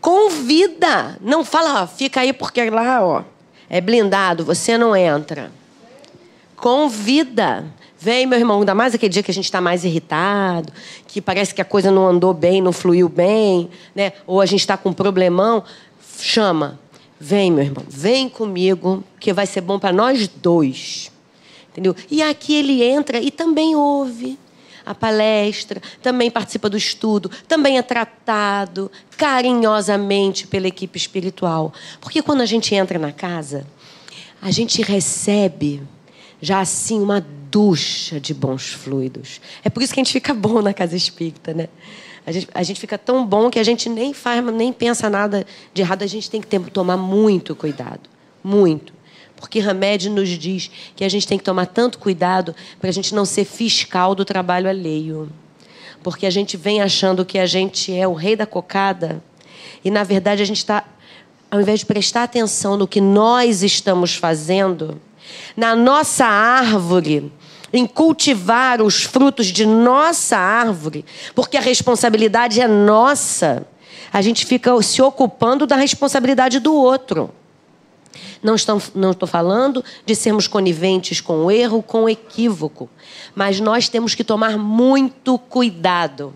Convida. 0.00 1.18
Não 1.20 1.44
fala, 1.44 1.86
fica 1.86 2.20
aí 2.20 2.32
porque 2.32 2.70
lá, 2.70 3.04
ó, 3.04 3.22
é 3.68 3.80
blindado, 3.80 4.44
você 4.44 4.78
não 4.78 4.96
entra. 4.96 5.52
Convida. 6.56 7.66
Vem, 8.02 8.24
meu 8.24 8.38
irmão, 8.38 8.60
ainda 8.60 8.74
mais 8.74 8.94
aquele 8.94 9.12
dia 9.12 9.22
que 9.22 9.30
a 9.30 9.34
gente 9.34 9.44
está 9.44 9.60
mais 9.60 9.84
irritado, 9.84 10.72
que 11.06 11.20
parece 11.20 11.54
que 11.54 11.60
a 11.60 11.64
coisa 11.66 11.90
não 11.90 12.06
andou 12.06 12.32
bem, 12.32 12.62
não 12.62 12.72
fluiu 12.72 13.10
bem, 13.10 13.68
né? 13.94 14.14
ou 14.26 14.40
a 14.40 14.46
gente 14.46 14.60
está 14.60 14.74
com 14.74 14.88
um 14.88 14.94
problemão. 14.94 15.62
Chama. 16.18 16.80
Vem, 17.22 17.52
meu 17.52 17.62
irmão, 17.62 17.84
vem 17.86 18.30
comigo, 18.30 19.04
que 19.20 19.34
vai 19.34 19.44
ser 19.44 19.60
bom 19.60 19.78
para 19.78 19.92
nós 19.92 20.26
dois. 20.26 21.12
Entendeu? 21.70 21.94
E 22.10 22.22
aqui 22.22 22.54
ele 22.54 22.82
entra 22.82 23.20
e 23.20 23.30
também 23.30 23.76
ouve 23.76 24.38
a 24.86 24.94
palestra, 24.94 25.82
também 26.02 26.30
participa 26.30 26.70
do 26.70 26.78
estudo, 26.78 27.30
também 27.46 27.76
é 27.76 27.82
tratado 27.82 28.90
carinhosamente 29.18 30.46
pela 30.46 30.66
equipe 30.66 30.96
espiritual. 30.96 31.74
Porque 32.00 32.22
quando 32.22 32.40
a 32.40 32.46
gente 32.46 32.74
entra 32.74 32.98
na 32.98 33.12
casa, 33.12 33.66
a 34.40 34.50
gente 34.50 34.80
recebe 34.80 35.82
já 36.40 36.60
assim 36.60 37.00
uma 37.00 37.24
ducha 37.50 38.20
de 38.20 38.32
bons 38.32 38.68
fluidos. 38.70 39.40
É 39.64 39.70
por 39.70 39.82
isso 39.82 39.92
que 39.92 40.00
a 40.00 40.04
gente 40.04 40.12
fica 40.12 40.32
bom 40.32 40.62
na 40.62 40.72
casa 40.72 40.96
espírita, 40.96 41.52
né? 41.52 41.68
A 42.26 42.32
gente, 42.32 42.48
a 42.54 42.62
gente 42.62 42.80
fica 42.80 42.98
tão 42.98 43.26
bom 43.26 43.50
que 43.50 43.58
a 43.58 43.62
gente 43.64 43.88
nem 43.88 44.12
faz, 44.12 44.44
nem 44.44 44.72
pensa 44.72 45.08
nada 45.08 45.46
de 45.72 45.82
errado. 45.82 46.02
A 46.02 46.06
gente 46.06 46.30
tem 46.30 46.40
que 46.40 46.46
ter, 46.46 46.60
tomar 46.70 46.96
muito 46.96 47.56
cuidado. 47.56 48.08
Muito. 48.42 48.92
Porque 49.36 49.58
Hamed 49.58 50.10
nos 50.10 50.28
diz 50.28 50.70
que 50.94 51.02
a 51.02 51.08
gente 51.08 51.26
tem 51.26 51.38
que 51.38 51.44
tomar 51.44 51.66
tanto 51.66 51.98
cuidado 51.98 52.54
para 52.78 52.90
a 52.90 52.92
gente 52.92 53.14
não 53.14 53.24
ser 53.24 53.44
fiscal 53.44 54.14
do 54.14 54.24
trabalho 54.24 54.68
alheio. 54.68 55.30
Porque 56.02 56.26
a 56.26 56.30
gente 56.30 56.56
vem 56.56 56.80
achando 56.80 57.24
que 57.24 57.38
a 57.38 57.46
gente 57.46 57.92
é 57.92 58.06
o 58.06 58.12
rei 58.12 58.36
da 58.36 58.46
cocada 58.46 59.22
e, 59.84 59.90
na 59.90 60.04
verdade, 60.04 60.42
a 60.42 60.44
gente 60.44 60.58
está, 60.58 60.84
ao 61.50 61.60
invés 61.60 61.80
de 61.80 61.86
prestar 61.86 62.22
atenção 62.22 62.76
no 62.76 62.86
que 62.86 63.00
nós 63.00 63.62
estamos 63.62 64.14
fazendo, 64.14 65.00
na 65.56 65.74
nossa 65.74 66.24
árvore, 66.26 67.32
em 67.72 67.86
cultivar 67.86 68.82
os 68.82 69.04
frutos 69.04 69.46
de 69.46 69.64
nossa 69.64 70.36
árvore, 70.36 71.04
porque 71.34 71.56
a 71.56 71.60
responsabilidade 71.60 72.60
é 72.60 72.66
nossa, 72.66 73.66
a 74.12 74.20
gente 74.20 74.44
fica 74.44 74.80
se 74.82 75.00
ocupando 75.00 75.66
da 75.66 75.76
responsabilidade 75.76 76.58
do 76.58 76.74
outro. 76.74 77.30
Não 78.42 78.54
estou, 78.54 78.82
não 78.94 79.12
estou 79.12 79.28
falando 79.28 79.84
de 80.04 80.14
sermos 80.16 80.48
coniventes 80.48 81.20
com 81.20 81.44
o 81.44 81.50
erro, 81.50 81.82
com 81.82 82.04
o 82.04 82.08
equívoco, 82.08 82.88
mas 83.34 83.60
nós 83.60 83.88
temos 83.88 84.14
que 84.14 84.24
tomar 84.24 84.58
muito 84.58 85.38
cuidado. 85.38 86.34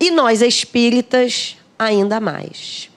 E 0.00 0.10
nós 0.10 0.40
espíritas, 0.40 1.56
ainda 1.78 2.18
mais. 2.18 2.89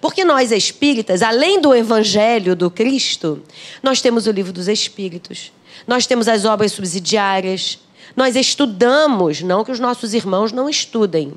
Porque 0.00 0.24
nós 0.24 0.52
espíritas, 0.52 1.22
além 1.22 1.60
do 1.60 1.74
evangelho 1.74 2.54
do 2.54 2.70
Cristo, 2.70 3.42
nós 3.82 4.00
temos 4.00 4.26
o 4.26 4.30
livro 4.30 4.52
dos 4.52 4.68
espíritos, 4.68 5.52
nós 5.86 6.06
temos 6.06 6.28
as 6.28 6.44
obras 6.44 6.72
subsidiárias, 6.72 7.78
nós 8.14 8.36
estudamos, 8.36 9.42
não 9.42 9.64
que 9.64 9.72
os 9.72 9.80
nossos 9.80 10.14
irmãos 10.14 10.52
não 10.52 10.68
estudem, 10.68 11.34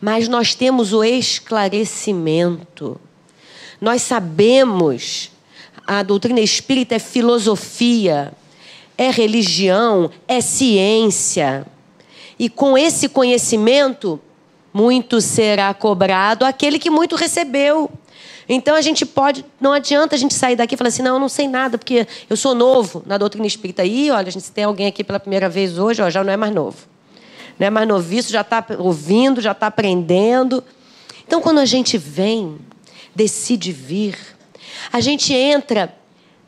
mas 0.00 0.28
nós 0.28 0.54
temos 0.54 0.92
o 0.92 1.04
esclarecimento. 1.04 3.00
Nós 3.80 4.02
sabemos, 4.02 5.30
a 5.86 6.02
doutrina 6.02 6.40
espírita 6.40 6.94
é 6.94 6.98
filosofia, 6.98 8.32
é 8.96 9.10
religião, 9.10 10.10
é 10.28 10.40
ciência. 10.40 11.66
E 12.38 12.48
com 12.48 12.76
esse 12.76 13.08
conhecimento, 13.08 14.20
muito 14.72 15.20
será 15.20 15.72
cobrado 15.74 16.44
aquele 16.44 16.78
que 16.78 16.90
muito 16.90 17.16
recebeu. 17.16 17.90
Então 18.48 18.74
a 18.74 18.80
gente 18.80 19.06
pode, 19.06 19.44
não 19.60 19.72
adianta 19.72 20.16
a 20.16 20.18
gente 20.18 20.34
sair 20.34 20.56
daqui 20.56 20.74
e 20.74 20.78
falar 20.78 20.88
assim, 20.88 21.02
não, 21.02 21.14
eu 21.14 21.20
não 21.20 21.28
sei 21.28 21.46
nada, 21.46 21.78
porque 21.78 22.06
eu 22.28 22.36
sou 22.36 22.54
novo 22.54 23.02
na 23.06 23.16
doutrina 23.16 23.46
espírita. 23.46 23.84
E 23.84 24.10
olha, 24.10 24.28
a 24.28 24.32
gente 24.32 24.50
tem 24.50 24.64
alguém 24.64 24.88
aqui 24.88 25.04
pela 25.04 25.20
primeira 25.20 25.48
vez 25.48 25.78
hoje, 25.78 26.02
ó, 26.02 26.10
já 26.10 26.24
não 26.24 26.32
é 26.32 26.36
mais 26.36 26.52
novo. 26.52 26.78
Não 27.58 27.66
é 27.66 27.70
mais 27.70 27.86
noviço, 27.86 28.32
já 28.32 28.40
está 28.40 28.64
ouvindo, 28.78 29.40
já 29.40 29.52
está 29.52 29.68
aprendendo. 29.68 30.64
Então 31.26 31.40
quando 31.40 31.58
a 31.58 31.64
gente 31.64 31.96
vem 31.96 32.58
decide 33.14 33.70
vir, 33.70 34.16
a 34.92 35.00
gente 35.00 35.32
entra 35.32 35.94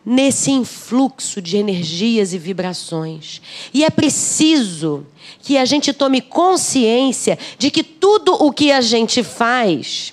nesse 0.05 0.51
influxo 0.51 1.41
de 1.41 1.57
energias 1.57 2.33
e 2.33 2.38
vibrações. 2.38 3.41
E 3.73 3.85
é 3.85 3.91
preciso 3.91 5.07
que 5.41 5.57
a 5.57 5.65
gente 5.65 5.93
tome 5.93 6.21
consciência 6.21 7.38
de 7.59 7.71
que 7.71 7.83
tudo 7.83 8.35
o 8.35 8.53
que 8.53 8.73
a 8.73 8.81
gente 8.81 9.23
faz. 9.23 10.12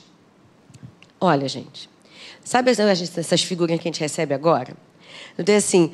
Olha, 1.19 1.47
gente, 1.47 1.89
sabe 2.43 2.71
essas 2.71 3.41
figurinhas 3.41 3.82
que 3.82 3.88
a 3.88 3.91
gente 3.91 3.99
recebe 3.99 4.34
agora? 4.34 4.75
Eu 5.38 5.43
tenho 5.43 5.58
assim, 5.58 5.91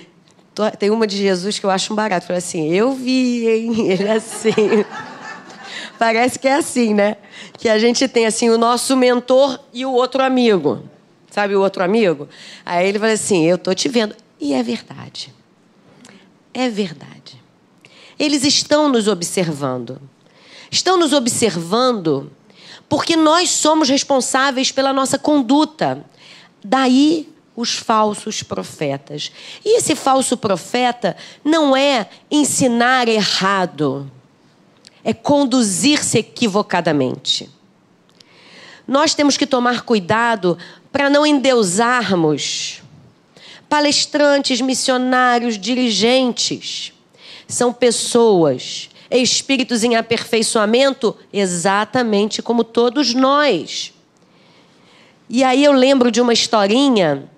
tem 0.79 0.89
uma 0.89 1.07
de 1.07 1.17
Jesus 1.17 1.59
que 1.59 1.65
eu 1.65 1.69
acho 1.69 1.93
um 1.93 1.95
barato. 1.95 2.25
Falei 2.25 2.39
assim, 2.39 2.71
eu 2.71 2.93
vi, 2.93 3.47
hein? 3.47 3.87
Ele 3.91 4.03
é 4.03 4.13
assim. 4.13 4.51
Parece 5.97 6.37
que 6.37 6.47
é 6.47 6.55
assim, 6.55 6.93
né? 6.93 7.15
Que 7.57 7.69
a 7.69 7.79
gente 7.79 8.07
tem 8.07 8.25
assim 8.25 8.49
o 8.49 8.57
nosso 8.57 8.95
mentor 8.97 9.59
e 9.73 9.85
o 9.85 9.91
outro 9.91 10.21
amigo. 10.21 10.83
Sabe 11.35 11.53
o 11.53 11.59
outro 11.59 11.83
amigo? 11.83 12.29
Aí 12.65 12.87
ele 12.87 12.97
fala 12.97 13.11
assim: 13.11 13.43
Eu 13.43 13.57
tô 13.57 13.73
te 13.73 13.89
vendo. 13.89 14.15
E 14.39 14.53
é 14.53 14.63
verdade. 14.63 15.33
É 16.53 16.69
verdade. 16.69 17.43
Eles 18.17 18.45
estão 18.45 18.87
nos 18.87 19.09
observando. 19.09 19.99
Estão 20.71 20.97
nos 20.97 21.11
observando 21.11 22.31
porque 22.87 23.17
nós 23.17 23.49
somos 23.49 23.89
responsáveis 23.89 24.71
pela 24.71 24.93
nossa 24.93 25.19
conduta. 25.19 26.05
Daí 26.63 27.27
os 27.53 27.75
falsos 27.75 28.41
profetas. 28.41 29.29
E 29.65 29.77
esse 29.77 29.93
falso 29.93 30.37
profeta 30.37 31.17
não 31.43 31.75
é 31.75 32.07
ensinar 32.31 33.09
errado 33.09 34.09
é 35.03 35.13
conduzir-se 35.13 36.17
equivocadamente. 36.17 37.49
Nós 38.87 39.15
temos 39.15 39.35
que 39.35 39.47
tomar 39.47 39.81
cuidado 39.81 40.57
para 40.95 41.09
não 41.09 41.25
endeusarmos 41.25 42.81
palestrantes, 43.67 44.61
missionários, 44.61 45.59
dirigentes. 45.59 46.93
São 47.45 47.73
pessoas, 47.73 48.89
espíritos 49.11 49.83
em 49.83 49.97
aperfeiçoamento, 49.97 51.13
exatamente 51.33 52.41
como 52.41 52.63
todos 52.63 53.13
nós. 53.13 53.93
E 55.27 55.43
aí 55.43 55.65
eu 55.65 55.73
lembro 55.73 56.09
de 56.09 56.21
uma 56.21 56.31
historinha 56.31 57.29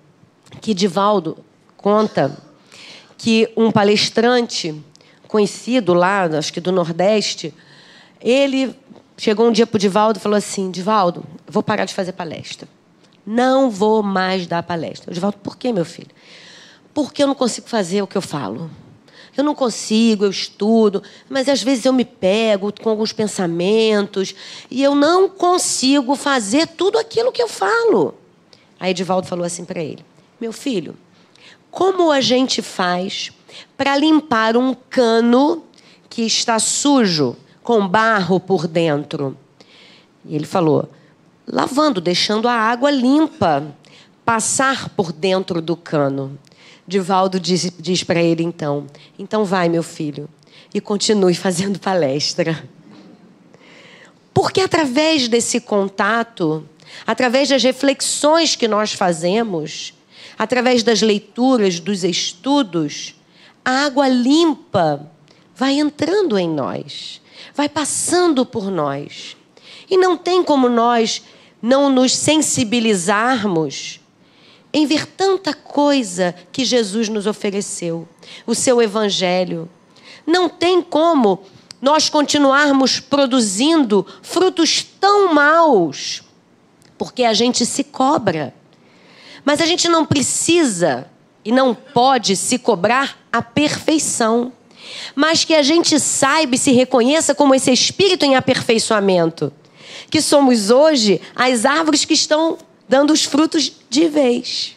que 0.60 0.72
Divaldo 0.72 1.36
conta 1.76 2.40
que 3.16 3.50
um 3.56 3.72
palestrante 3.72 4.72
conhecido 5.26 5.94
lá, 5.94 6.26
acho 6.26 6.52
que 6.52 6.60
do 6.60 6.70
Nordeste, 6.70 7.52
ele 8.20 8.72
chegou 9.16 9.48
um 9.48 9.52
dia 9.52 9.66
para 9.66 9.74
o 9.74 9.80
Divaldo 9.80 10.20
e 10.20 10.22
falou 10.22 10.38
assim: 10.38 10.70
Divaldo, 10.70 11.24
vou 11.44 11.60
parar 11.60 11.86
de 11.86 11.92
fazer 11.92 12.12
palestra. 12.12 12.77
Não 13.30 13.68
vou 13.68 14.02
mais 14.02 14.46
dar 14.46 14.62
palestra. 14.62 15.10
O 15.10 15.14
Divaldo, 15.14 15.36
por 15.42 15.58
que, 15.58 15.70
meu 15.70 15.84
filho? 15.84 16.08
Porque 16.94 17.22
eu 17.22 17.26
não 17.26 17.34
consigo 17.34 17.68
fazer 17.68 18.00
o 18.00 18.06
que 18.06 18.16
eu 18.16 18.22
falo. 18.22 18.70
Eu 19.36 19.44
não 19.44 19.54
consigo, 19.54 20.24
eu 20.24 20.30
estudo, 20.30 21.02
mas 21.28 21.46
às 21.46 21.62
vezes 21.62 21.84
eu 21.84 21.92
me 21.92 22.06
pego 22.06 22.72
com 22.82 22.88
alguns 22.88 23.12
pensamentos 23.12 24.34
e 24.70 24.82
eu 24.82 24.94
não 24.94 25.28
consigo 25.28 26.16
fazer 26.16 26.68
tudo 26.68 26.98
aquilo 26.98 27.30
que 27.30 27.42
eu 27.42 27.48
falo. 27.48 28.14
Aí 28.80 28.94
Divaldo 28.94 29.26
falou 29.26 29.44
assim 29.44 29.66
para 29.66 29.82
ele: 29.82 30.02
Meu 30.40 30.50
filho, 30.50 30.96
como 31.70 32.10
a 32.10 32.22
gente 32.22 32.62
faz 32.62 33.30
para 33.76 33.94
limpar 33.94 34.56
um 34.56 34.72
cano 34.72 35.64
que 36.08 36.22
está 36.22 36.58
sujo, 36.58 37.36
com 37.62 37.86
barro 37.86 38.40
por 38.40 38.66
dentro. 38.66 39.36
E 40.24 40.34
ele 40.34 40.46
falou: 40.46 40.88
lavando, 41.50 42.00
deixando 42.00 42.46
a 42.46 42.52
água 42.52 42.90
limpa 42.90 43.74
passar 44.24 44.90
por 44.90 45.12
dentro 45.12 45.62
do 45.62 45.76
cano. 45.76 46.38
Divaldo 46.86 47.40
diz, 47.40 47.72
diz 47.78 48.04
para 48.04 48.22
ele 48.22 48.42
então: 48.42 48.86
então 49.18 49.44
vai, 49.44 49.68
meu 49.68 49.82
filho, 49.82 50.28
e 50.72 50.80
continue 50.80 51.34
fazendo 51.34 51.78
palestra. 51.78 52.62
Porque 54.32 54.60
através 54.60 55.26
desse 55.26 55.60
contato, 55.60 56.68
através 57.06 57.48
das 57.48 57.62
reflexões 57.62 58.54
que 58.54 58.68
nós 58.68 58.92
fazemos, 58.92 59.94
através 60.38 60.82
das 60.82 61.02
leituras, 61.02 61.80
dos 61.80 62.04
estudos, 62.04 63.16
a 63.64 63.84
água 63.86 64.06
limpa 64.06 65.10
vai 65.56 65.80
entrando 65.80 66.38
em 66.38 66.48
nós, 66.48 67.20
vai 67.52 67.68
passando 67.68 68.46
por 68.46 68.70
nós. 68.70 69.36
E 69.90 69.96
não 69.96 70.16
tem 70.16 70.44
como 70.44 70.68
nós 70.68 71.22
não 71.60 71.90
nos 71.90 72.14
sensibilizarmos 72.14 74.00
em 74.72 74.86
ver 74.86 75.06
tanta 75.06 75.54
coisa 75.54 76.34
que 76.52 76.64
Jesus 76.64 77.08
nos 77.08 77.26
ofereceu, 77.26 78.06
o 78.46 78.54
seu 78.54 78.82
evangelho. 78.82 79.68
Não 80.26 80.48
tem 80.48 80.82
como 80.82 81.40
nós 81.80 82.08
continuarmos 82.08 83.00
produzindo 83.00 84.06
frutos 84.22 84.84
tão 85.00 85.32
maus, 85.32 86.22
porque 86.96 87.24
a 87.24 87.32
gente 87.32 87.64
se 87.64 87.84
cobra. 87.84 88.54
Mas 89.44 89.60
a 89.60 89.66
gente 89.66 89.88
não 89.88 90.04
precisa 90.04 91.08
e 91.44 91.52
não 91.52 91.74
pode 91.74 92.36
se 92.36 92.58
cobrar 92.58 93.18
a 93.32 93.40
perfeição, 93.40 94.52
mas 95.14 95.44
que 95.44 95.54
a 95.54 95.62
gente 95.62 95.98
saiba 95.98 96.56
e 96.56 96.58
se 96.58 96.72
reconheça 96.72 97.34
como 97.34 97.54
esse 97.54 97.72
espírito 97.72 98.24
em 98.24 98.36
aperfeiçoamento, 98.36 99.52
que 100.10 100.20
somos 100.22 100.70
hoje 100.70 101.20
as 101.34 101.64
árvores 101.64 102.04
que 102.04 102.14
estão 102.14 102.58
dando 102.88 103.12
os 103.12 103.24
frutos 103.24 103.72
de 103.90 104.08
vez. 104.08 104.76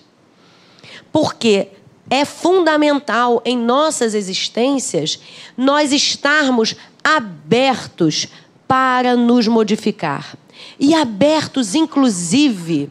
Porque 1.12 1.70
é 2.10 2.26
fundamental 2.26 3.41
em 3.46 3.58
nossas 3.58 4.13
existências 4.13 5.20
nós 5.56 5.91
estarmos 5.91 6.76
abertos 7.04 8.28
para 8.67 9.15
nos 9.15 9.48
modificar 9.48 10.38
e 10.80 10.94
abertos, 10.94 11.76
inclusive, 11.76 12.89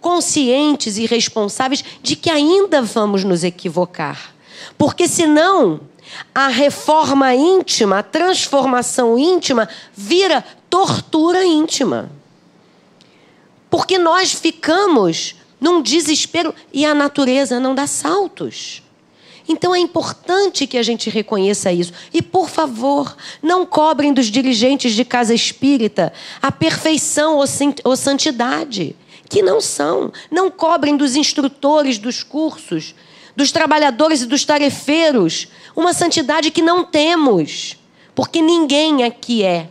conscientes 0.00 0.98
e 0.98 1.06
responsáveis 1.06 1.84
de 2.02 2.16
que 2.16 2.30
ainda 2.30 2.82
vamos 2.82 3.24
nos 3.24 3.44
equivocar. 3.44 4.34
Porque 4.76 5.06
senão 5.06 5.80
a 6.34 6.48
reforma 6.48 7.34
íntima, 7.34 7.98
a 7.98 8.02
transformação 8.02 9.18
íntima 9.18 9.68
vira 9.94 10.44
tortura 10.68 11.44
íntima. 11.44 12.10
Porque 13.70 13.98
nós 13.98 14.32
ficamos 14.32 15.36
num 15.62 15.80
desespero, 15.80 16.52
e 16.72 16.84
a 16.84 16.92
natureza 16.92 17.60
não 17.60 17.72
dá 17.72 17.86
saltos. 17.86 18.82
Então 19.48 19.72
é 19.72 19.78
importante 19.78 20.66
que 20.66 20.76
a 20.76 20.82
gente 20.82 21.08
reconheça 21.08 21.72
isso. 21.72 21.92
E, 22.12 22.20
por 22.20 22.48
favor, 22.48 23.16
não 23.40 23.64
cobrem 23.64 24.12
dos 24.12 24.26
dirigentes 24.26 24.92
de 24.92 25.04
casa 25.04 25.32
espírita 25.32 26.12
a 26.40 26.50
perfeição 26.50 27.38
ou 27.84 27.96
santidade, 27.96 28.96
que 29.28 29.40
não 29.40 29.60
são. 29.60 30.12
Não 30.30 30.50
cobrem 30.50 30.96
dos 30.96 31.14
instrutores 31.14 31.96
dos 31.96 32.24
cursos, 32.24 32.92
dos 33.34 33.50
trabalhadores 33.52 34.22
e 34.22 34.26
dos 34.26 34.44
tarefeiros, 34.44 35.48
uma 35.74 35.92
santidade 35.92 36.50
que 36.50 36.62
não 36.62 36.84
temos, 36.84 37.76
porque 38.14 38.42
ninguém 38.42 39.04
aqui 39.04 39.42
é. 39.42 39.70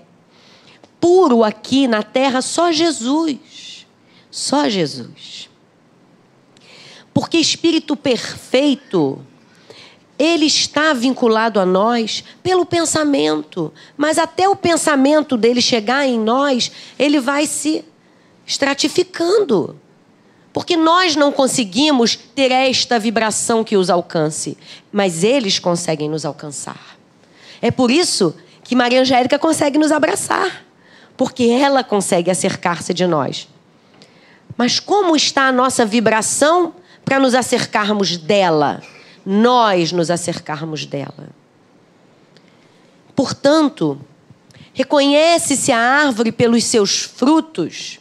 Puro 0.99 1.43
aqui 1.43 1.87
na 1.87 2.03
terra, 2.03 2.41
só 2.41 2.71
Jesus. 2.71 3.87
Só 4.29 4.69
Jesus. 4.69 5.49
Porque 7.13 7.37
espírito 7.37 7.95
perfeito, 7.95 9.23
ele 10.17 10.45
está 10.45 10.93
vinculado 10.93 11.59
a 11.59 11.65
nós 11.65 12.23
pelo 12.43 12.65
pensamento, 12.65 13.73
mas 13.97 14.19
até 14.19 14.47
o 14.47 14.55
pensamento 14.55 15.35
dele 15.35 15.61
chegar 15.61 16.07
em 16.07 16.19
nós, 16.19 16.71
ele 16.97 17.19
vai 17.19 17.47
se 17.47 17.83
estratificando. 18.45 19.80
Porque 20.53 20.75
nós 20.75 21.15
não 21.15 21.31
conseguimos 21.31 22.15
ter 22.15 22.51
esta 22.51 22.99
vibração 22.99 23.63
que 23.63 23.77
os 23.77 23.89
alcance, 23.89 24.57
mas 24.91 25.23
eles 25.23 25.59
conseguem 25.59 26.09
nos 26.09 26.25
alcançar. 26.25 26.97
É 27.61 27.71
por 27.71 27.89
isso 27.89 28.35
que 28.63 28.75
Maria 28.75 29.01
Angélica 29.01 29.39
consegue 29.39 29.77
nos 29.77 29.91
abraçar, 29.91 30.65
porque 31.15 31.43
ela 31.45 31.83
consegue 31.83 32.29
acercar-se 32.29 32.93
de 32.93 33.07
nós. 33.07 33.47
Mas 34.57 34.79
como 34.79 35.15
está 35.15 35.43
a 35.43 35.51
nossa 35.51 35.85
vibração 35.85 36.75
para 37.05 37.19
nos 37.19 37.33
acercarmos 37.33 38.17
dela, 38.17 38.81
nós 39.25 39.91
nos 39.91 40.11
acercarmos 40.11 40.85
dela. 40.85 41.29
Portanto, 43.15 44.01
reconhece-se 44.73 45.71
a 45.71 45.79
árvore 45.79 46.31
pelos 46.31 46.65
seus 46.65 47.01
frutos, 47.03 48.00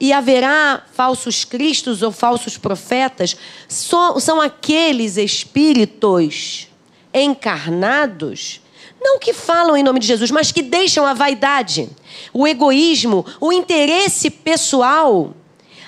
e 0.00 0.12
haverá 0.12 0.82
falsos 0.92 1.44
cristos 1.44 2.02
ou 2.02 2.12
falsos 2.12 2.56
profetas, 2.56 3.36
são 3.68 4.40
aqueles 4.40 5.16
espíritos 5.16 6.68
encarnados, 7.12 8.60
não 9.00 9.18
que 9.18 9.32
falam 9.32 9.76
em 9.76 9.82
nome 9.82 9.98
de 9.98 10.06
Jesus, 10.06 10.30
mas 10.30 10.52
que 10.52 10.62
deixam 10.62 11.04
a 11.04 11.14
vaidade, 11.14 11.88
o 12.32 12.46
egoísmo, 12.46 13.24
o 13.40 13.52
interesse 13.52 14.30
pessoal 14.30 15.34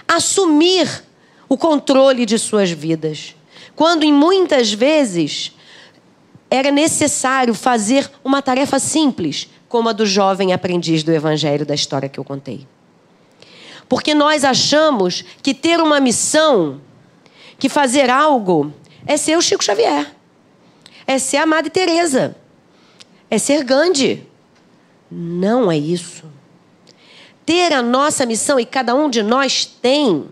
assumir 0.09 1.05
o 1.49 1.57
controle 1.57 2.27
de 2.27 2.39
suas 2.39 2.71
vidas. 2.71 3.35
Quando 3.77 4.03
em 4.05 4.13
muitas 4.13 4.73
vezes 4.73 5.53
era 6.51 6.73
necessário 6.73 7.55
fazer 7.55 8.11
uma 8.25 8.43
tarefa 8.43 8.79
simples, 8.81 9.49
como 9.69 9.89
a 9.89 9.93
do 9.93 10.05
jovem 10.05 10.53
aprendiz 10.53 11.05
do 11.05 11.13
evangelho 11.13 11.65
da 11.65 11.75
história 11.75 12.09
que 12.09 12.19
eu 12.19 12.25
contei. 12.25 12.67
Porque 13.91 14.15
nós 14.15 14.45
achamos 14.45 15.25
que 15.43 15.53
ter 15.53 15.81
uma 15.81 15.99
missão, 15.99 16.81
que 17.59 17.69
fazer 17.69 18.09
algo, 18.09 18.73
é 19.05 19.17
ser 19.17 19.37
o 19.37 19.43
Chico 19.43 19.65
Xavier, 19.65 20.15
é 21.09 21.19
ser 21.19 21.39
a 21.39 21.45
Madre 21.45 21.71
Teresa, 21.71 22.37
é 23.29 23.37
ser 23.37 23.65
Gandhi. 23.65 24.25
Não 25.11 25.73
é 25.73 25.77
isso. 25.77 26.23
Ter 27.45 27.73
a 27.73 27.83
nossa 27.83 28.25
missão, 28.25 28.61
e 28.61 28.65
cada 28.65 28.95
um 28.95 29.11
de 29.11 29.25
nós 29.25 29.65
tem, 29.65 30.29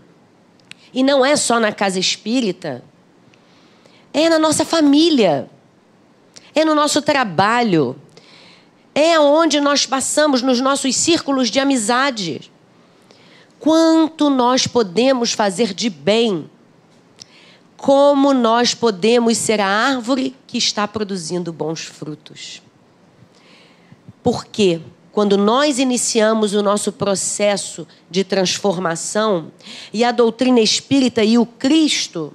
e 0.93 1.03
não 1.03 1.25
é 1.25 1.35
só 1.35 1.59
na 1.59 1.73
casa 1.73 1.99
espírita, 1.99 2.81
é 4.13 4.29
na 4.29 4.39
nossa 4.39 4.63
família, 4.63 5.49
é 6.55 6.63
no 6.63 6.73
nosso 6.73 7.01
trabalho, 7.01 7.93
é 8.95 9.19
onde 9.19 9.59
nós 9.59 9.85
passamos 9.85 10.41
nos 10.41 10.61
nossos 10.61 10.95
círculos 10.95 11.51
de 11.51 11.59
amizade. 11.59 12.49
Quanto 13.59 14.29
nós 14.29 14.65
podemos 14.65 15.33
fazer 15.33 15.73
de 15.73 15.89
bem? 15.89 16.49
Como 17.75 18.33
nós 18.33 18.73
podemos 18.73 19.37
ser 19.37 19.59
a 19.59 19.67
árvore 19.67 20.35
que 20.47 20.57
está 20.57 20.87
produzindo 20.87 21.51
bons 21.51 21.81
frutos? 21.81 22.61
Porque 24.23 24.81
quando 25.11 25.37
nós 25.37 25.79
iniciamos 25.79 26.53
o 26.53 26.63
nosso 26.63 26.91
processo 26.91 27.87
de 28.09 28.23
transformação 28.23 29.51
e 29.91 30.03
a 30.03 30.11
doutrina 30.11 30.59
espírita 30.59 31.23
e 31.23 31.37
o 31.37 31.45
Cristo, 31.45 32.31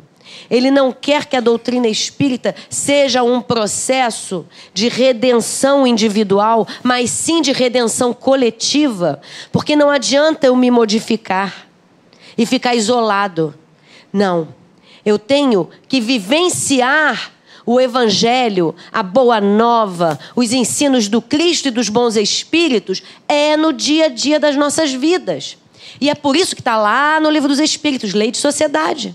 ele 0.51 0.71
não 0.71 0.93
quer 0.93 1.27
que 1.27 1.37
a 1.37 1.41
doutrina 1.41 1.89
espírita 1.89 2.55
seja 2.69 3.23
um 3.23 3.41
processo 3.41 4.47
de 4.73 4.89
redenção 4.89 5.87
individual, 5.87 6.67
mas 6.83 7.11
sim 7.11 7.41
de 7.41 7.53
redenção 7.53 8.13
coletiva, 8.13 9.21
porque 9.53 9.77
não 9.77 9.91
adianta 9.91 10.47
eu 10.47 10.57
me 10.57 10.71
modificar 10.71 11.67
e 12.37 12.45
ficar 12.45 12.75
isolado. 12.75 13.55
Não. 14.13 14.49
Eu 15.05 15.19
tenho 15.19 15.69
que 15.89 16.01
vivenciar 16.01 17.33
o 17.67 17.81
Evangelho, 17.81 18.75
a 18.93 19.03
Boa 19.03 19.41
Nova, 19.41 20.19
os 20.37 20.53
ensinos 20.53 21.09
do 21.09 21.23
Cristo 21.23 21.69
e 21.69 21.71
dos 21.71 21.89
bons 21.89 22.17
Espíritos, 22.17 23.03
é 23.27 23.57
no 23.57 23.73
dia 23.73 24.07
a 24.07 24.09
dia 24.09 24.39
das 24.39 24.57
nossas 24.57 24.93
vidas. 24.93 25.57
E 26.01 26.11
é 26.11 26.15
por 26.15 26.37
isso 26.37 26.55
que 26.55 26.61
está 26.61 26.77
lá 26.77 27.19
no 27.21 27.31
Livro 27.31 27.49
dos 27.49 27.59
Espíritos, 27.59 28.13
Lei 28.13 28.31
de 28.31 28.39
Sociedade. 28.39 29.15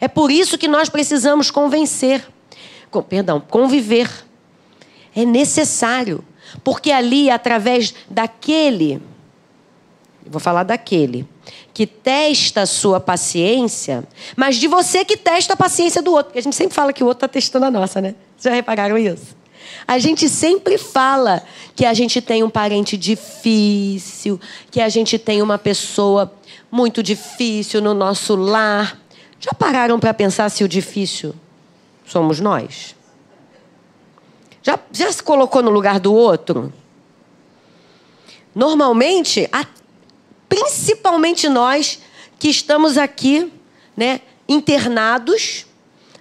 É 0.00 0.08
por 0.08 0.30
isso 0.30 0.58
que 0.58 0.68
nós 0.68 0.88
precisamos 0.88 1.50
convencer, 1.50 2.26
com, 2.90 3.02
perdão, 3.02 3.40
conviver. 3.40 4.10
É 5.14 5.24
necessário, 5.24 6.22
porque 6.62 6.90
ali, 6.92 7.30
através 7.30 7.94
daquele, 8.08 9.00
vou 10.26 10.40
falar 10.40 10.62
daquele, 10.62 11.26
que 11.72 11.86
testa 11.86 12.62
a 12.62 12.66
sua 12.66 13.00
paciência, 13.00 14.04
mas 14.34 14.56
de 14.56 14.66
você 14.66 15.04
que 15.04 15.16
testa 15.16 15.54
a 15.54 15.56
paciência 15.56 16.02
do 16.02 16.12
outro, 16.12 16.26
porque 16.26 16.38
a 16.38 16.42
gente 16.42 16.56
sempre 16.56 16.74
fala 16.74 16.92
que 16.92 17.02
o 17.02 17.06
outro 17.06 17.24
está 17.24 17.28
testando 17.28 17.66
a 17.66 17.70
nossa, 17.70 18.00
né? 18.00 18.14
Já 18.38 18.50
repararam 18.50 18.98
isso? 18.98 19.36
A 19.86 19.98
gente 19.98 20.28
sempre 20.28 20.78
fala 20.78 21.42
que 21.74 21.84
a 21.84 21.94
gente 21.94 22.20
tem 22.20 22.42
um 22.42 22.50
parente 22.50 22.96
difícil, 22.96 24.40
que 24.70 24.80
a 24.80 24.88
gente 24.88 25.18
tem 25.18 25.42
uma 25.42 25.58
pessoa 25.58 26.32
muito 26.70 27.02
difícil 27.02 27.80
no 27.80 27.94
nosso 27.94 28.34
lar. 28.34 28.98
Já 29.46 29.54
pararam 29.54 30.00
para 30.00 30.12
pensar 30.12 30.50
se 30.50 30.64
o 30.64 30.68
difícil 30.68 31.32
somos 32.04 32.40
nós? 32.40 32.96
Já, 34.60 34.76
já 34.90 35.12
se 35.12 35.22
colocou 35.22 35.62
no 35.62 35.70
lugar 35.70 36.00
do 36.00 36.12
outro? 36.12 36.72
Normalmente, 38.52 39.48
a, 39.52 39.64
principalmente 40.48 41.48
nós 41.48 42.00
que 42.40 42.48
estamos 42.48 42.98
aqui, 42.98 43.52
né, 43.96 44.20
internados 44.48 45.64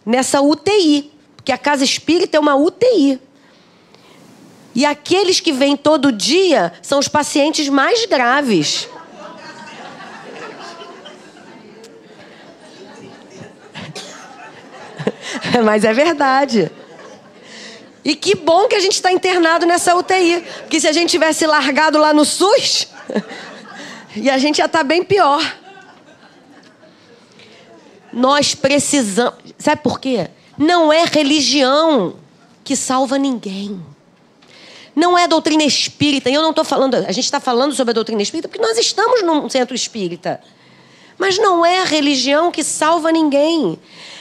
nessa 0.05 0.39
UTI, 0.39 1.11
porque 1.35 1.51
a 1.51 1.57
casa 1.57 1.83
espírita 1.83 2.37
é 2.37 2.39
uma 2.39 2.55
UTI. 2.55 3.19
E 4.75 4.85
aqueles 4.85 5.39
que 5.39 5.51
vêm 5.51 5.75
todo 5.75 6.11
dia 6.11 6.73
são 6.79 6.99
os 6.99 7.07
pacientes 7.07 7.69
mais 7.69 8.05
graves. 8.05 8.87
Mas 15.63 15.83
é 15.83 15.93
verdade. 15.93 16.71
E 18.03 18.15
que 18.15 18.35
bom 18.35 18.67
que 18.67 18.75
a 18.75 18.79
gente 18.79 18.93
está 18.93 19.11
internado 19.11 19.65
nessa 19.65 19.95
UTI. 19.95 20.43
Porque 20.61 20.79
se 20.79 20.87
a 20.87 20.91
gente 20.91 21.09
tivesse 21.09 21.47
largado 21.47 21.97
lá 21.97 22.13
no 22.13 22.23
SUS, 22.23 22.87
e 24.15 24.29
a 24.29 24.37
gente 24.37 24.57
já 24.57 24.65
está 24.65 24.83
bem 24.83 25.03
pior. 25.03 25.41
Nós 28.13 28.53
precisamos. 28.53 29.33
Sabe 29.57 29.81
por 29.81 29.99
quê? 29.99 30.29
Não 30.57 30.93
é 30.93 31.03
religião 31.05 32.15
que 32.63 32.75
salva 32.75 33.17
ninguém. 33.17 33.83
Não 34.95 35.17
é 35.17 35.27
doutrina 35.27 35.63
espírita. 35.63 36.29
E 36.29 36.33
eu 36.33 36.41
não 36.41 36.51
estou 36.51 36.63
falando. 36.63 36.95
A 36.95 37.11
gente 37.11 37.25
está 37.25 37.39
falando 37.39 37.73
sobre 37.73 37.91
a 37.91 37.93
doutrina 37.93 38.21
espírita 38.21 38.47
porque 38.47 38.61
nós 38.61 38.77
estamos 38.77 39.23
num 39.23 39.49
centro 39.49 39.75
espírita. 39.75 40.39
Mas 41.17 41.37
não 41.37 41.65
é 41.65 41.83
religião 41.83 42.51
que 42.51 42.63
salva 42.63 43.11
ninguém. 43.11 43.79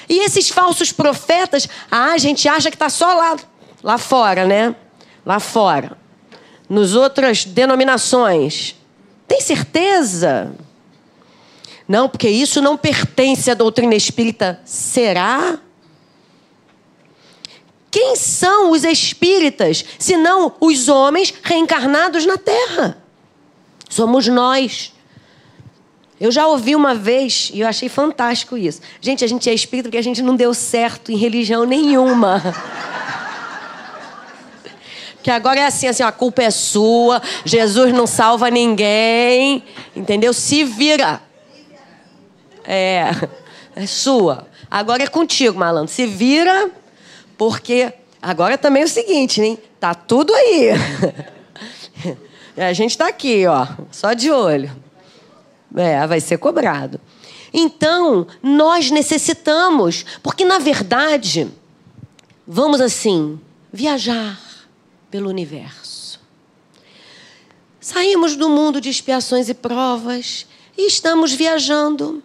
E 0.08 0.24
esses 0.24 0.48
falsos 0.48 0.92
profetas, 0.92 1.68
ah, 1.90 2.12
a 2.12 2.18
gente 2.18 2.48
acha 2.48 2.70
que 2.70 2.76
está 2.76 2.88
só 2.88 3.12
lá, 3.14 3.36
lá 3.82 3.98
fora, 3.98 4.44
né? 4.44 4.74
Lá 5.24 5.40
fora. 5.40 5.96
Nos 6.68 6.94
outras 6.94 7.44
denominações. 7.44 8.76
Tem 9.26 9.40
certeza? 9.40 10.54
Não, 11.86 12.08
porque 12.08 12.28
isso 12.28 12.62
não 12.62 12.76
pertence 12.76 13.50
à 13.50 13.54
doutrina 13.54 13.94
espírita. 13.94 14.60
Será? 14.64 15.58
Quem 17.90 18.16
são 18.16 18.70
os 18.70 18.82
espíritas, 18.82 19.84
senão 19.98 20.54
os 20.60 20.88
homens 20.88 21.32
reencarnados 21.42 22.26
na 22.26 22.36
Terra? 22.36 22.98
Somos 23.88 24.26
nós. 24.26 24.93
Eu 26.24 26.32
já 26.32 26.46
ouvi 26.46 26.74
uma 26.74 26.94
vez 26.94 27.50
e 27.52 27.60
eu 27.60 27.68
achei 27.68 27.86
fantástico 27.86 28.56
isso. 28.56 28.80
Gente, 28.98 29.22
a 29.22 29.28
gente 29.28 29.50
é 29.50 29.52
espírita 29.52 29.90
porque 29.90 29.98
a 29.98 30.02
gente 30.02 30.22
não 30.22 30.34
deu 30.34 30.54
certo 30.54 31.12
em 31.12 31.16
religião 31.18 31.66
nenhuma. 31.66 32.42
Que 35.22 35.30
agora 35.30 35.58
é 35.58 35.66
assim, 35.66 35.86
assim, 35.86 36.02
a 36.02 36.12
culpa 36.12 36.42
é 36.42 36.50
sua, 36.50 37.22
Jesus 37.46 37.94
não 37.94 38.06
salva 38.06 38.50
ninguém, 38.50 39.64
entendeu? 39.96 40.34
Se 40.34 40.64
vira. 40.64 41.18
É, 42.62 43.10
é 43.74 43.86
sua. 43.86 44.46
Agora 44.70 45.02
é 45.02 45.06
contigo, 45.06 45.58
malandro. 45.58 45.90
Se 45.90 46.06
vira, 46.06 46.70
porque 47.38 47.90
agora 48.20 48.58
também 48.58 48.82
é 48.82 48.84
o 48.84 48.88
seguinte, 48.88 49.40
hein? 49.40 49.58
Tá 49.80 49.94
tudo 49.94 50.34
aí. 50.34 50.72
A 52.56 52.74
gente 52.74 52.90
está 52.90 53.08
aqui, 53.08 53.46
ó, 53.46 53.66
só 53.90 54.12
de 54.12 54.30
olho. 54.30 54.83
É, 55.76 56.06
vai 56.06 56.20
ser 56.20 56.38
cobrado. 56.38 57.00
Então, 57.52 58.26
nós 58.42 58.90
necessitamos, 58.90 60.04
porque 60.22 60.44
na 60.44 60.58
verdade, 60.58 61.48
vamos 62.46 62.80
assim, 62.80 63.38
viajar 63.72 64.40
pelo 65.10 65.28
universo. 65.28 66.20
Saímos 67.80 68.34
do 68.34 68.48
mundo 68.48 68.80
de 68.80 68.88
expiações 68.88 69.48
e 69.48 69.54
provas 69.54 70.46
e 70.76 70.86
estamos 70.86 71.32
viajando, 71.32 72.22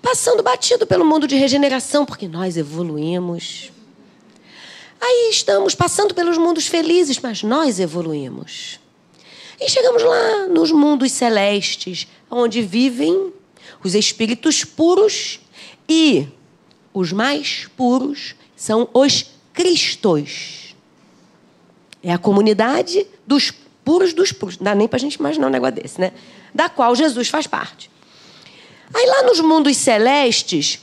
passando 0.00 0.42
batido 0.42 0.86
pelo 0.86 1.04
mundo 1.04 1.26
de 1.26 1.36
regeneração, 1.36 2.06
porque 2.06 2.26
nós 2.28 2.56
evoluímos. 2.56 3.72
Aí 5.00 5.30
estamos 5.30 5.74
passando 5.74 6.14
pelos 6.14 6.38
mundos 6.38 6.66
felizes, 6.66 7.18
mas 7.18 7.42
nós 7.42 7.80
evoluímos. 7.80 8.78
E 9.60 9.68
chegamos 9.68 10.02
lá 10.02 10.46
nos 10.46 10.70
mundos 10.70 11.12
celestes, 11.12 12.06
onde 12.30 12.62
vivem 12.62 13.32
os 13.82 13.94
espíritos 13.94 14.64
puros 14.64 15.40
e 15.88 16.28
os 16.94 17.12
mais 17.12 17.68
puros 17.76 18.34
são 18.56 18.88
os 18.92 19.30
cristos. 19.52 20.74
É 22.02 22.12
a 22.12 22.18
comunidade 22.18 23.06
dos 23.26 23.52
puros 23.84 24.12
dos 24.12 24.32
puros. 24.32 24.58
Não 24.58 24.64
dá 24.64 24.74
nem 24.74 24.88
para 24.88 24.96
a 24.96 25.00
gente 25.00 25.14
imaginar 25.14 25.48
um 25.48 25.50
negócio 25.50 25.74
desse, 25.74 26.00
né? 26.00 26.12
Da 26.54 26.68
qual 26.68 26.94
Jesus 26.94 27.28
faz 27.28 27.46
parte. 27.46 27.90
Aí 28.92 29.06
lá 29.06 29.22
nos 29.24 29.40
mundos 29.40 29.76
celestes 29.76 30.80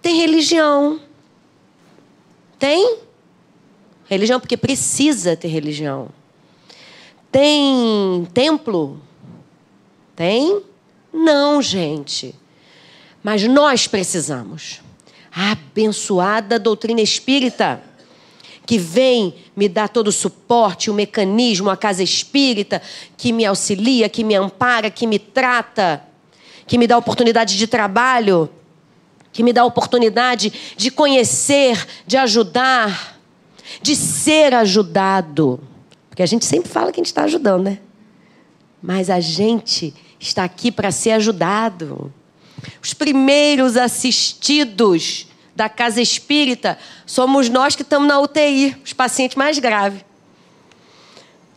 tem 0.00 0.16
religião. 0.16 1.00
Tem 2.58 2.98
religião 4.08 4.38
porque 4.38 4.56
precisa 4.56 5.36
ter 5.36 5.48
religião. 5.48 6.08
Tem 7.30 8.26
templo? 8.32 9.00
Tem? 10.14 10.62
Não, 11.12 11.60
gente. 11.60 12.34
Mas 13.22 13.42
nós 13.44 13.86
precisamos. 13.86 14.80
A 15.34 15.52
abençoada 15.52 16.58
doutrina 16.58 17.00
espírita 17.00 17.82
que 18.64 18.78
vem 18.78 19.34
me 19.56 19.68
dar 19.68 19.88
todo 19.88 20.08
o 20.08 20.12
suporte, 20.12 20.90
o 20.90 20.94
mecanismo, 20.94 21.68
a 21.68 21.76
casa 21.76 22.02
espírita, 22.02 22.80
que 23.16 23.32
me 23.32 23.44
auxilia, 23.44 24.08
que 24.08 24.22
me 24.22 24.34
ampara, 24.34 24.90
que 24.90 25.06
me 25.06 25.18
trata, 25.18 26.04
que 26.66 26.78
me 26.78 26.86
dá 26.86 26.96
oportunidade 26.96 27.56
de 27.56 27.66
trabalho, 27.66 28.48
que 29.32 29.42
me 29.42 29.52
dá 29.52 29.64
oportunidade 29.64 30.52
de 30.76 30.90
conhecer, 30.90 31.86
de 32.06 32.16
ajudar, 32.16 33.18
de 33.80 33.96
ser 33.96 34.54
ajudado. 34.54 35.60
Porque 36.08 36.22
a 36.22 36.26
gente 36.26 36.44
sempre 36.44 36.70
fala 36.70 36.92
que 36.92 37.00
a 37.00 37.02
gente 37.02 37.06
está 37.06 37.24
ajudando, 37.24 37.64
né? 37.64 37.78
Mas 38.80 39.10
a 39.10 39.20
gente 39.20 39.94
está 40.22 40.44
aqui 40.44 40.70
para 40.70 40.90
ser 40.90 41.12
ajudado. 41.12 42.12
Os 42.82 42.94
primeiros 42.94 43.76
assistidos 43.76 45.26
da 45.54 45.68
casa 45.68 46.00
espírita 46.00 46.78
somos 47.04 47.48
nós 47.48 47.76
que 47.76 47.82
estamos 47.82 48.08
na 48.08 48.20
UTI, 48.20 48.76
os 48.84 48.92
pacientes 48.92 49.36
mais 49.36 49.58
graves. 49.58 50.04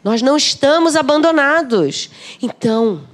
Nós 0.04 0.21
não 0.21 0.38
estamos 0.38 0.95
abandonados. 0.95 2.10
Então, 2.41 3.08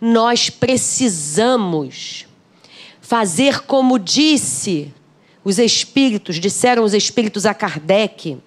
nós 0.00 0.50
precisamos 0.50 2.26
fazer 3.00 3.62
como 3.62 3.98
disse 3.98 4.92
os 5.42 5.58
espíritos, 5.58 6.36
disseram 6.36 6.84
os 6.84 6.94
espíritos 6.94 7.46
a 7.46 7.54
Kardec. 7.54 8.38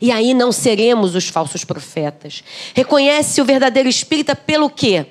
E 0.00 0.10
aí 0.10 0.34
não 0.34 0.50
seremos 0.52 1.14
os 1.14 1.28
falsos 1.28 1.64
profetas. 1.64 2.42
Reconhece 2.74 3.40
o 3.40 3.44
verdadeiro 3.44 3.88
espírita 3.88 4.34
pelo 4.34 4.68
quê? 4.68 5.06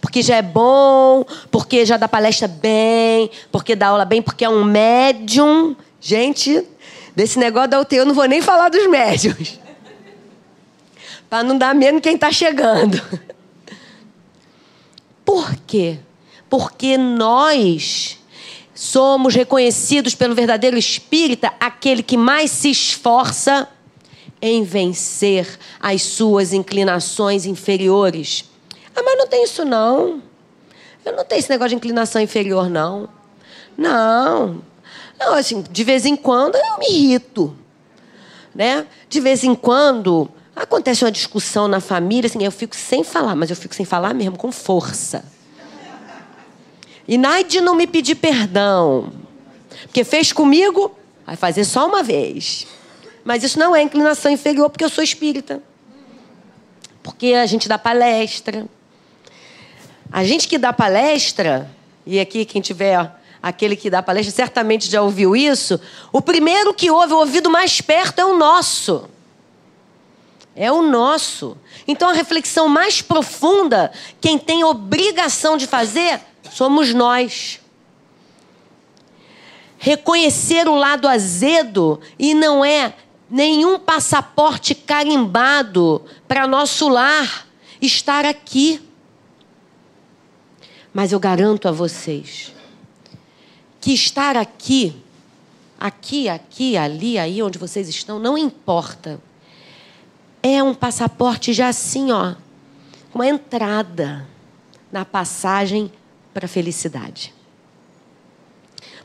Porque 0.00 0.22
já 0.22 0.36
é 0.36 0.42
bom, 0.42 1.24
porque 1.50 1.84
já 1.84 1.96
dá 1.96 2.08
palestra 2.08 2.48
bem, 2.48 3.30
porque 3.52 3.76
dá 3.76 3.88
aula 3.88 4.04
bem, 4.04 4.22
porque 4.22 4.44
é 4.44 4.48
um 4.48 4.64
médium. 4.64 5.76
Gente, 6.00 6.64
desse 7.14 7.38
negócio 7.38 7.70
da 7.70 7.80
UTI 7.80 7.96
eu 7.96 8.06
não 8.06 8.14
vou 8.14 8.26
nem 8.26 8.40
falar 8.40 8.70
dos 8.70 8.88
médiums. 8.88 9.60
Para 11.28 11.44
não 11.44 11.56
dar 11.56 11.74
medo 11.74 12.00
quem 12.00 12.14
está 12.14 12.32
chegando. 12.32 13.00
Por 15.24 15.54
quê? 15.66 15.98
Porque 16.48 16.96
nós 16.96 18.18
somos 18.74 19.34
reconhecidos 19.34 20.14
pelo 20.14 20.34
verdadeiro 20.34 20.76
espírita, 20.76 21.52
aquele 21.60 22.02
que 22.02 22.16
mais 22.16 22.50
se 22.50 22.70
esforça 22.70 23.68
em 24.42 24.64
vencer 24.64 25.46
as 25.78 26.02
suas 26.02 26.52
inclinações 26.52 27.44
inferiores. 27.44 28.49
Ah, 28.94 29.02
mas 29.02 29.18
não 29.18 29.26
tem 29.26 29.44
isso 29.44 29.64
não. 29.64 30.22
Eu 31.04 31.16
não 31.16 31.24
tenho 31.24 31.38
esse 31.38 31.50
negócio 31.50 31.70
de 31.70 31.76
inclinação 31.76 32.20
inferior, 32.20 32.68
não. 32.68 33.08
Não. 33.76 34.62
Não, 35.18 35.34
assim, 35.34 35.62
de 35.70 35.84
vez 35.84 36.04
em 36.06 36.16
quando 36.16 36.56
eu 36.56 36.78
me 36.78 36.86
irrito. 36.90 37.56
Né? 38.54 38.86
De 39.08 39.20
vez 39.20 39.44
em 39.44 39.54
quando 39.54 40.28
acontece 40.54 41.04
uma 41.04 41.12
discussão 41.12 41.68
na 41.68 41.80
família, 41.80 42.26
assim, 42.26 42.42
eu 42.44 42.50
fico 42.50 42.74
sem 42.76 43.04
falar, 43.04 43.34
mas 43.34 43.50
eu 43.50 43.56
fico 43.56 43.74
sem 43.74 43.86
falar 43.86 44.12
mesmo, 44.14 44.36
com 44.36 44.50
força. 44.52 45.24
E 47.06 47.18
nada 47.18 47.42
de 47.42 47.60
não 47.60 47.74
me 47.74 47.86
pedir 47.86 48.14
perdão. 48.14 49.12
Porque 49.82 50.04
fez 50.04 50.32
comigo, 50.32 50.94
vai 51.26 51.36
fazer 51.36 51.64
só 51.64 51.86
uma 51.86 52.02
vez. 52.02 52.66
Mas 53.24 53.42
isso 53.42 53.58
não 53.58 53.74
é 53.74 53.82
inclinação 53.82 54.30
inferior, 54.30 54.70
porque 54.70 54.84
eu 54.84 54.88
sou 54.88 55.02
espírita. 55.02 55.62
Porque 57.02 57.34
a 57.34 57.46
gente 57.46 57.68
dá 57.68 57.78
palestra. 57.78 58.66
A 60.12 60.24
gente 60.24 60.48
que 60.48 60.58
dá 60.58 60.72
palestra, 60.72 61.70
e 62.04 62.18
aqui 62.18 62.44
quem 62.44 62.60
tiver 62.60 63.10
aquele 63.42 63.76
que 63.76 63.88
dá 63.88 64.02
palestra 64.02 64.34
certamente 64.34 64.90
já 64.90 65.00
ouviu 65.00 65.36
isso, 65.36 65.80
o 66.12 66.20
primeiro 66.20 66.74
que 66.74 66.90
ouve, 66.90 67.12
o 67.12 67.18
ouvido 67.18 67.48
mais 67.48 67.80
perto 67.80 68.18
é 68.18 68.24
o 68.24 68.36
nosso. 68.36 69.08
É 70.54 70.70
o 70.70 70.82
nosso. 70.82 71.56
Então 71.86 72.08
a 72.08 72.12
reflexão 72.12 72.68
mais 72.68 73.00
profunda, 73.00 73.92
quem 74.20 74.38
tem 74.38 74.64
obrigação 74.64 75.56
de 75.56 75.66
fazer, 75.66 76.20
somos 76.52 76.92
nós. 76.92 77.60
Reconhecer 79.78 80.68
o 80.68 80.74
lado 80.74 81.08
azedo 81.08 82.00
e 82.18 82.34
não 82.34 82.64
é 82.64 82.94
nenhum 83.30 83.78
passaporte 83.78 84.74
carimbado 84.74 86.04
para 86.26 86.46
nosso 86.46 86.88
lar 86.88 87.46
estar 87.80 88.26
aqui. 88.26 88.89
Mas 90.92 91.12
eu 91.12 91.20
garanto 91.20 91.68
a 91.68 91.72
vocês 91.72 92.52
que 93.80 93.92
estar 93.92 94.36
aqui, 94.36 94.94
aqui, 95.78 96.28
aqui, 96.28 96.76
ali, 96.76 97.18
aí 97.18 97.42
onde 97.42 97.58
vocês 97.58 97.88
estão, 97.88 98.18
não 98.18 98.36
importa. 98.36 99.20
É 100.42 100.62
um 100.62 100.74
passaporte 100.74 101.52
já 101.52 101.68
assim, 101.68 102.12
ó, 102.12 102.34
uma 103.14 103.26
entrada 103.26 104.26
na 104.92 105.04
passagem 105.04 105.90
para 106.34 106.46
a 106.46 106.48
felicidade. 106.48 107.32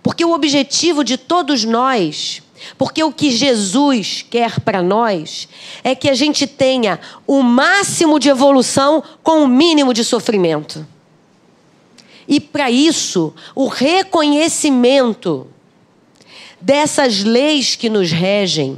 Porque 0.02 0.24
o 0.24 0.34
objetivo 0.34 1.04
de 1.04 1.18
todos 1.18 1.64
nós, 1.64 2.42
porque 2.78 3.04
o 3.04 3.12
que 3.12 3.32
Jesus 3.32 4.24
quer 4.30 4.60
para 4.60 4.82
nós, 4.82 5.48
é 5.84 5.96
que 5.96 6.10
a 6.10 6.14
gente 6.14 6.46
tenha 6.46 7.00
o 7.26 7.42
máximo 7.42 8.20
de 8.20 8.30
evolução 8.30 9.04
com 9.24 9.44
o 9.44 9.48
mínimo 9.48 9.94
de 9.94 10.04
sofrimento. 10.04 10.86
E 12.28 12.40
para 12.40 12.72
isso, 12.72 13.34
o 13.54 13.68
reconhecimento 13.68 15.48
dessas 16.60 17.24
leis 17.24 17.76
que 17.76 17.90
nos 17.90 18.12
regem, 18.12 18.78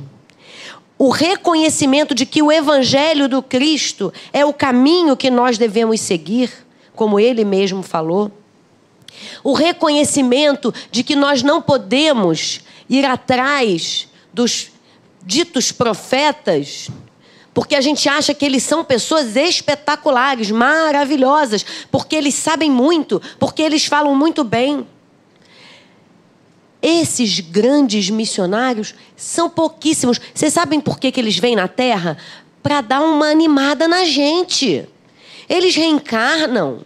o 0.99 1.09
reconhecimento 1.09 2.15
de 2.15 2.25
que 2.25 2.41
o 2.41 2.51
Evangelho 2.51 3.29
do 3.29 3.41
Cristo 3.43 4.11
é 4.33 4.43
o 4.43 4.51
caminho 4.51 5.15
que 5.15 5.29
nós 5.29 5.57
devemos 5.57 6.01
seguir, 6.01 6.51
como 6.95 7.19
ele 7.19 7.45
mesmo 7.45 7.83
falou. 7.83 8.31
O 9.43 9.53
reconhecimento 9.53 10.73
de 10.91 11.03
que 11.03 11.15
nós 11.15 11.43
não 11.43 11.61
podemos 11.61 12.61
ir 12.89 13.05
atrás 13.05 14.07
dos 14.33 14.71
ditos 15.23 15.71
profetas, 15.71 16.89
porque 17.57 17.73
a 17.73 17.81
gente 17.81 18.07
acha 18.07 18.35
que 18.35 18.45
eles 18.45 18.61
são 18.61 18.85
pessoas 18.85 19.35
espetaculares, 19.35 20.51
maravilhosas, 20.51 21.65
porque 21.89 22.15
eles 22.15 22.35
sabem 22.35 22.69
muito, 22.69 23.19
porque 23.39 23.63
eles 23.63 23.87
falam 23.87 24.13
muito 24.15 24.43
bem. 24.43 24.87
Esses 26.79 27.39
grandes 27.39 28.11
missionários 28.11 28.93
são 29.15 29.49
pouquíssimos. 29.49 30.21
Vocês 30.35 30.53
sabem 30.53 30.79
por 30.79 30.99
que, 30.99 31.11
que 31.11 31.19
eles 31.19 31.39
vêm 31.39 31.55
na 31.55 31.67
Terra? 31.67 32.19
Para 32.61 32.79
dar 32.81 33.01
uma 33.01 33.25
animada 33.25 33.87
na 33.87 34.05
gente. 34.05 34.87
Eles 35.49 35.75
reencarnam 35.75 36.81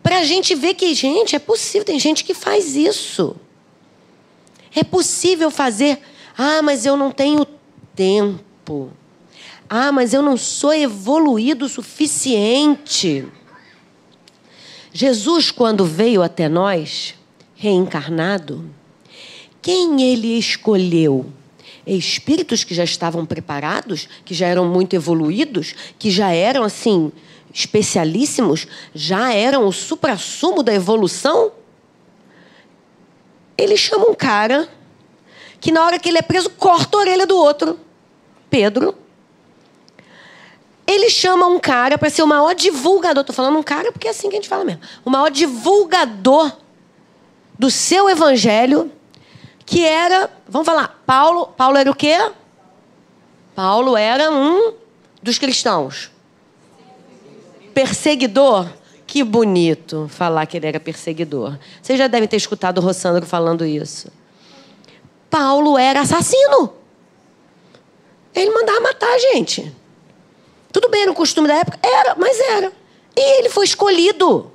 para 0.00 0.18
a 0.18 0.24
gente 0.24 0.54
ver 0.54 0.74
que, 0.74 0.94
gente, 0.94 1.34
é 1.34 1.40
possível, 1.40 1.84
tem 1.84 1.98
gente 1.98 2.22
que 2.22 2.34
faz 2.34 2.76
isso. 2.76 3.34
É 4.72 4.84
possível 4.84 5.50
fazer. 5.50 5.98
Ah, 6.38 6.62
mas 6.62 6.86
eu 6.86 6.96
não 6.96 7.10
tenho 7.10 7.44
tempo. 7.96 8.92
Ah, 9.68 9.92
mas 9.92 10.14
eu 10.14 10.22
não 10.22 10.36
sou 10.36 10.72
evoluído 10.72 11.66
o 11.66 11.68
suficiente. 11.68 13.26
Jesus, 14.92 15.50
quando 15.50 15.84
veio 15.84 16.22
até 16.22 16.48
nós, 16.48 17.14
reencarnado, 17.54 18.64
quem 19.60 20.02
ele 20.02 20.38
escolheu? 20.38 21.26
Espíritos 21.86 22.64
que 22.64 22.74
já 22.74 22.84
estavam 22.84 23.26
preparados, 23.26 24.08
que 24.24 24.34
já 24.34 24.46
eram 24.46 24.66
muito 24.66 24.94
evoluídos, 24.94 25.74
que 25.98 26.10
já 26.10 26.30
eram 26.30 26.64
assim 26.64 27.12
especialíssimos, 27.52 28.66
já 28.94 29.32
eram 29.32 29.66
o 29.66 29.72
suprassumo 29.72 30.62
da 30.62 30.72
evolução? 30.72 31.52
Ele 33.56 33.76
chama 33.76 34.08
um 34.08 34.14
cara 34.14 34.68
que 35.60 35.72
na 35.72 35.84
hora 35.84 35.98
que 35.98 36.08
ele 36.08 36.18
é 36.18 36.22
preso 36.22 36.50
corta 36.50 36.96
a 36.96 37.00
orelha 37.00 37.26
do 37.26 37.36
outro, 37.36 37.78
Pedro. 38.48 38.94
Ele 40.88 41.10
chama 41.10 41.46
um 41.46 41.60
cara 41.60 41.98
para 41.98 42.08
ser 42.08 42.22
o 42.22 42.26
maior 42.26 42.54
divulgador. 42.54 43.20
Estou 43.20 43.36
falando 43.36 43.58
um 43.58 43.62
cara 43.62 43.92
porque 43.92 44.08
é 44.08 44.10
assim 44.10 44.30
que 44.30 44.36
a 44.36 44.38
gente 44.38 44.48
fala 44.48 44.64
mesmo. 44.64 44.80
O 45.04 45.10
maior 45.10 45.30
divulgador 45.30 46.50
do 47.58 47.70
seu 47.70 48.08
evangelho, 48.08 48.90
que 49.66 49.84
era, 49.84 50.30
vamos 50.48 50.64
falar, 50.64 51.02
Paulo. 51.04 51.48
Paulo 51.48 51.76
era 51.76 51.90
o 51.90 51.94
quê? 51.94 52.16
Paulo 53.54 53.98
era 53.98 54.30
um 54.30 54.72
dos 55.22 55.38
cristãos 55.38 56.10
perseguidor. 57.78 58.68
Que 59.06 59.22
bonito 59.22 60.08
falar 60.10 60.46
que 60.46 60.56
ele 60.56 60.66
era 60.66 60.80
perseguidor. 60.80 61.56
Vocês 61.80 61.96
já 61.96 62.08
devem 62.08 62.28
ter 62.28 62.36
escutado 62.36 62.78
o 62.78 62.80
Rossandro 62.80 63.24
falando 63.24 63.64
isso. 63.64 64.10
Paulo 65.30 65.78
era 65.78 66.00
assassino. 66.00 66.72
Ele 68.34 68.50
mandava 68.50 68.80
matar 68.80 69.08
a 69.08 69.18
gente. 69.18 69.72
Tudo 70.72 70.88
bem, 70.88 71.02
era 71.02 71.10
o 71.10 71.14
costume 71.14 71.48
da 71.48 71.54
época? 71.54 71.78
Era, 71.82 72.14
mas 72.16 72.38
era. 72.40 72.72
E 73.16 73.38
ele 73.38 73.48
foi 73.48 73.64
escolhido 73.64 74.52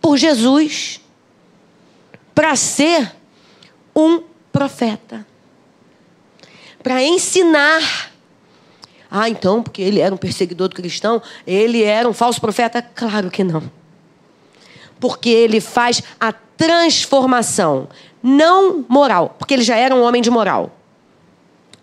por 0.00 0.16
Jesus 0.16 1.00
para 2.34 2.54
ser 2.56 3.14
um 3.94 4.22
profeta. 4.52 5.26
Para 6.82 7.02
ensinar 7.02 8.10
ah, 9.10 9.28
então, 9.28 9.60
porque 9.60 9.82
ele 9.82 9.98
era 9.98 10.14
um 10.14 10.18
perseguidor 10.18 10.68
do 10.68 10.76
cristão, 10.76 11.20
ele 11.44 11.82
era 11.82 12.08
um 12.08 12.12
falso 12.12 12.40
profeta? 12.40 12.80
Claro 12.80 13.28
que 13.28 13.42
não. 13.42 13.62
Porque 15.00 15.28
ele 15.28 15.60
faz 15.60 16.00
a 16.20 16.32
transformação, 16.32 17.88
não 18.22 18.84
moral, 18.88 19.34
porque 19.36 19.54
ele 19.54 19.64
já 19.64 19.76
era 19.76 19.94
um 19.94 20.02
homem 20.02 20.22
de 20.22 20.30
moral. 20.30 20.70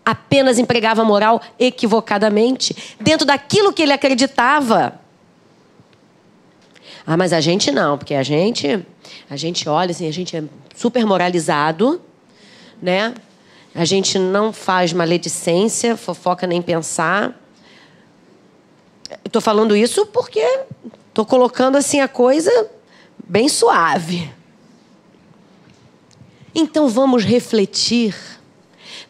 Apenas 0.10 0.58
empregava 0.58 1.03
moral 1.03 1.41
equivocadamente, 1.60 2.95
dentro 2.97 3.28
daquilo 3.28 3.74
que 3.74 3.82
ele 3.82 3.91
acreditava. 3.91 5.01
Ah, 7.05 7.18
mas 7.18 7.34
a 7.34 7.41
gente 7.41 7.74
não, 7.74 7.97
porque 7.97 8.14
a 8.14 8.24
gente, 8.24 8.86
a 9.30 9.36
gente 9.36 9.68
olha 9.68 9.91
assim, 9.91 10.08
a 10.08 10.14
gente 10.14 10.38
é 10.38 10.45
super 10.74 11.05
moralizado, 11.05 12.01
né? 12.82 13.14
A 13.76 13.84
gente 13.84 14.18
não 14.18 14.53
faz 14.53 14.93
maledicência, 14.93 15.97
fofoca 15.97 16.47
nem 16.47 16.62
pensar. 16.62 17.38
Estou 19.26 19.41
falando 19.41 19.76
isso 19.76 20.05
porque 20.05 20.39
estou 21.10 21.26
colocando 21.26 21.76
assim 21.76 21.99
a 21.99 22.08
coisa 22.08 22.72
bem 23.28 23.49
suave. 23.49 24.32
Então 26.55 26.88
vamos 26.88 27.26
refletir 27.26 28.16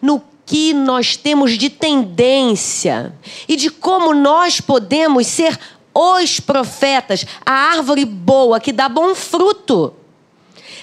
no 0.01 0.23
que 0.47 0.73
nós 0.73 1.17
temos 1.17 1.57
de 1.57 1.69
tendência 1.69 3.13
e 3.49 3.57
de 3.57 3.69
como 3.69 4.15
nós 4.15 4.61
podemos 4.61 5.27
ser 5.27 5.59
os 5.93 6.39
profetas, 6.39 7.25
a 7.45 7.51
árvore 7.51 8.05
boa 8.05 8.57
que 8.57 8.71
dá 8.71 8.87
bom 8.87 9.13
fruto. 9.13 9.93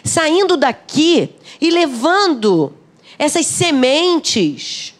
Saindo 0.04 0.58
daqui 0.58 1.30
e 1.60 1.70
levando 1.70 2.74
essas 3.18 3.46
sementes 3.46 4.94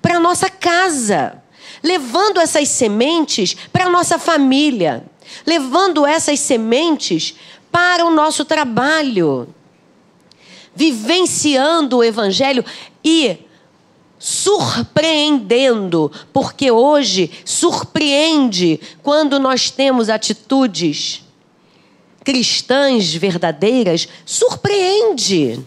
para 0.00 0.20
nossa 0.20 0.48
casa, 0.48 1.42
levando 1.82 2.38
essas 2.38 2.68
sementes 2.68 3.56
para 3.72 3.90
nossa 3.90 4.16
família, 4.16 5.04
levando 5.44 6.06
essas 6.06 6.38
sementes 6.38 7.34
para 7.72 8.04
o 8.04 8.10
nosso 8.10 8.44
trabalho, 8.44 9.48
vivenciando 10.72 11.96
o 11.96 12.04
Evangelho 12.04 12.64
e 13.04 13.43
surpreendendo, 14.24 16.10
porque 16.32 16.70
hoje 16.70 17.30
surpreende 17.44 18.80
quando 19.02 19.38
nós 19.38 19.70
temos 19.70 20.08
atitudes 20.08 21.22
cristãs 22.24 23.12
verdadeiras, 23.14 24.08
surpreende 24.24 25.62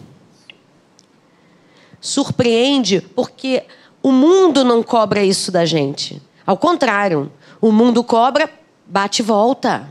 surpreende 2.00 3.00
porque 3.00 3.62
o 4.02 4.10
mundo 4.10 4.64
não 4.64 4.82
cobra 4.82 5.22
isso 5.22 5.52
da 5.52 5.64
gente. 5.64 6.20
Ao 6.44 6.56
contrário, 6.56 7.30
o 7.60 7.70
mundo 7.70 8.02
cobra, 8.02 8.50
bate 8.84 9.22
e 9.22 9.24
volta. 9.24 9.88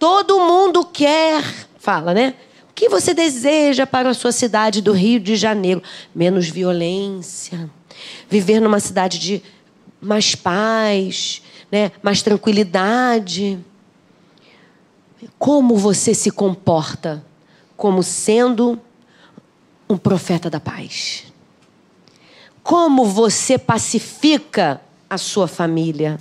Todo 0.00 0.40
mundo 0.40 0.84
quer, 0.84 1.44
fala, 1.78 2.12
né? 2.12 2.34
O 2.78 2.80
que 2.80 2.88
você 2.88 3.12
deseja 3.12 3.88
para 3.88 4.10
a 4.10 4.14
sua 4.14 4.30
cidade 4.30 4.80
do 4.80 4.92
Rio 4.92 5.18
de 5.18 5.34
Janeiro? 5.34 5.82
Menos 6.14 6.48
violência, 6.48 7.68
viver 8.30 8.60
numa 8.60 8.78
cidade 8.78 9.18
de 9.18 9.42
mais 10.00 10.36
paz, 10.36 11.42
né? 11.72 11.90
mais 12.00 12.22
tranquilidade. 12.22 13.58
Como 15.36 15.76
você 15.76 16.14
se 16.14 16.30
comporta 16.30 17.26
como 17.76 18.00
sendo 18.00 18.80
um 19.90 19.96
profeta 19.96 20.48
da 20.48 20.60
paz? 20.60 21.24
Como 22.62 23.04
você 23.06 23.58
pacifica 23.58 24.80
a 25.10 25.18
sua 25.18 25.48
família? 25.48 26.16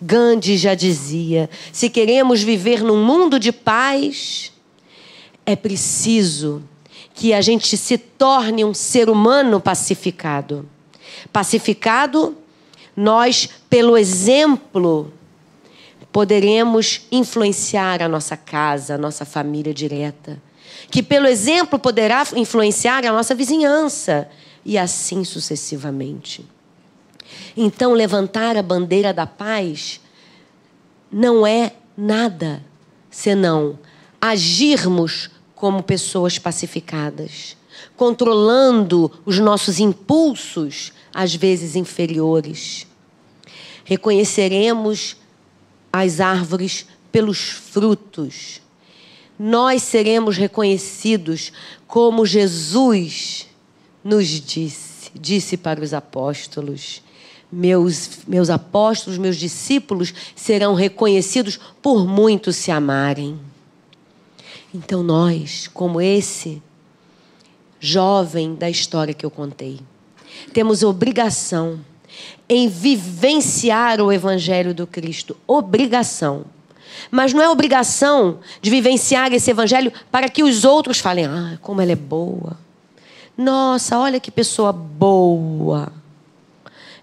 Gandhi 0.00 0.56
já 0.56 0.74
dizia: 0.74 1.50
se 1.70 1.90
queremos 1.90 2.42
viver 2.42 2.82
num 2.82 3.04
mundo 3.04 3.38
de 3.38 3.52
paz, 3.52 4.51
é 5.44 5.56
preciso 5.56 6.62
que 7.14 7.32
a 7.32 7.40
gente 7.40 7.76
se 7.76 7.98
torne 7.98 8.64
um 8.64 8.72
ser 8.72 9.10
humano 9.10 9.60
pacificado. 9.60 10.68
Pacificado, 11.32 12.36
nós, 12.96 13.48
pelo 13.68 13.96
exemplo, 13.96 15.12
poderemos 16.10 17.02
influenciar 17.10 18.02
a 18.02 18.08
nossa 18.08 18.36
casa, 18.36 18.94
a 18.94 18.98
nossa 18.98 19.24
família 19.24 19.74
direta 19.74 20.40
que 20.90 21.02
pelo 21.02 21.26
exemplo 21.26 21.78
poderá 21.78 22.22
influenciar 22.36 23.06
a 23.06 23.12
nossa 23.12 23.34
vizinhança 23.34 24.28
e 24.62 24.76
assim 24.76 25.24
sucessivamente. 25.24 26.44
Então, 27.56 27.94
levantar 27.94 28.58
a 28.58 28.62
bandeira 28.62 29.12
da 29.12 29.26
paz 29.26 30.00
não 31.10 31.46
é 31.46 31.72
nada 31.96 32.62
senão 33.10 33.78
agirmos 34.20 35.30
como 35.62 35.80
pessoas 35.80 36.40
pacificadas, 36.40 37.56
controlando 37.96 39.08
os 39.24 39.38
nossos 39.38 39.78
impulsos, 39.78 40.92
às 41.14 41.32
vezes 41.32 41.76
inferiores. 41.76 42.84
Reconheceremos 43.84 45.16
as 45.92 46.18
árvores 46.18 46.84
pelos 47.12 47.38
frutos 47.38 48.60
nós 49.38 49.82
seremos 49.82 50.36
reconhecidos 50.36 51.52
como 51.86 52.24
Jesus 52.24 53.48
nos 54.04 54.28
disse, 54.28 55.10
disse 55.14 55.56
para 55.56 55.82
os 55.82 55.92
apóstolos. 55.92 57.02
Meus, 57.50 58.20
meus 58.26 58.48
apóstolos, 58.48 59.18
meus 59.18 59.36
discípulos 59.36 60.14
serão 60.36 60.74
reconhecidos 60.74 61.58
por 61.82 62.06
muitos 62.06 62.54
se 62.54 62.70
amarem. 62.70 63.36
Então, 64.74 65.02
nós, 65.02 65.68
como 65.68 66.00
esse 66.00 66.62
jovem 67.78 68.54
da 68.54 68.70
história 68.70 69.12
que 69.12 69.26
eu 69.26 69.30
contei, 69.30 69.80
temos 70.52 70.82
obrigação 70.82 71.80
em 72.48 72.68
vivenciar 72.68 74.00
o 74.00 74.12
Evangelho 74.12 74.74
do 74.74 74.86
Cristo. 74.86 75.36
Obrigação. 75.46 76.44
Mas 77.10 77.32
não 77.32 77.42
é 77.42 77.48
obrigação 77.50 78.38
de 78.60 78.70
vivenciar 78.70 79.32
esse 79.32 79.50
Evangelho 79.50 79.92
para 80.10 80.28
que 80.28 80.42
os 80.42 80.64
outros 80.64 80.98
falem: 80.98 81.26
ah, 81.26 81.58
como 81.60 81.80
ela 81.80 81.92
é 81.92 81.96
boa. 81.96 82.58
Nossa, 83.36 83.98
olha 83.98 84.20
que 84.20 84.30
pessoa 84.30 84.72
boa. 84.72 85.92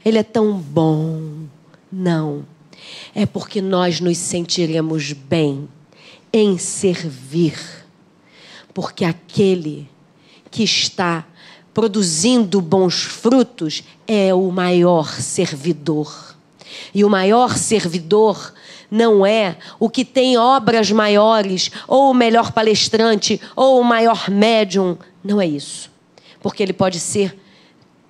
Ele 0.04 0.18
é 0.18 0.24
tão 0.24 0.54
bom. 0.54 1.46
Não. 1.92 2.46
É 3.14 3.26
porque 3.26 3.62
nós 3.62 4.00
nos 4.00 4.18
sentiremos 4.18 5.12
bem 5.12 5.68
em 6.32 6.58
servir. 6.58 7.58
Porque 8.74 9.04
aquele 9.04 9.90
que 10.52 10.64
está 10.64 11.26
produzindo 11.74 12.62
bons 12.62 13.04
frutos 13.04 13.84
é 14.08 14.34
o 14.34 14.52
maior 14.52 15.08
servidor. 15.08 16.36
E 16.94 17.04
o 17.04 17.10
maior 17.10 17.58
servidor 17.58 18.54
não 18.90 19.26
é 19.26 19.58
o 19.80 19.90
que 19.90 20.04
tem 20.04 20.38
obras 20.38 20.92
maiores, 20.92 21.70
ou 21.88 22.12
o 22.12 22.14
melhor 22.14 22.52
palestrante, 22.52 23.40
ou 23.56 23.80
o 23.80 23.84
maior 23.84 24.30
médium. 24.30 24.98
Não 25.24 25.40
é 25.40 25.46
isso. 25.46 25.92
Porque 26.42 26.64
ele 26.64 26.74
pode 26.74 27.00
ser, 27.00 27.38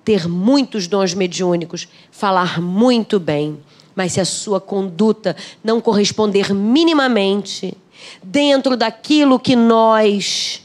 ter 0.04 0.28
muitos 0.28 0.86
dons 0.86 1.12
mediúnicos, 1.14 1.86
falar 2.10 2.60
muito 2.60 3.20
bem, 3.20 3.60
mas 3.94 4.12
se 4.12 4.20
a 4.20 4.24
sua 4.24 4.60
conduta 4.60 5.36
não 5.62 5.80
corresponder 5.80 6.54
minimamente 6.54 7.76
dentro 8.22 8.76
daquilo 8.76 9.38
que 9.38 9.56
nós 9.56 10.62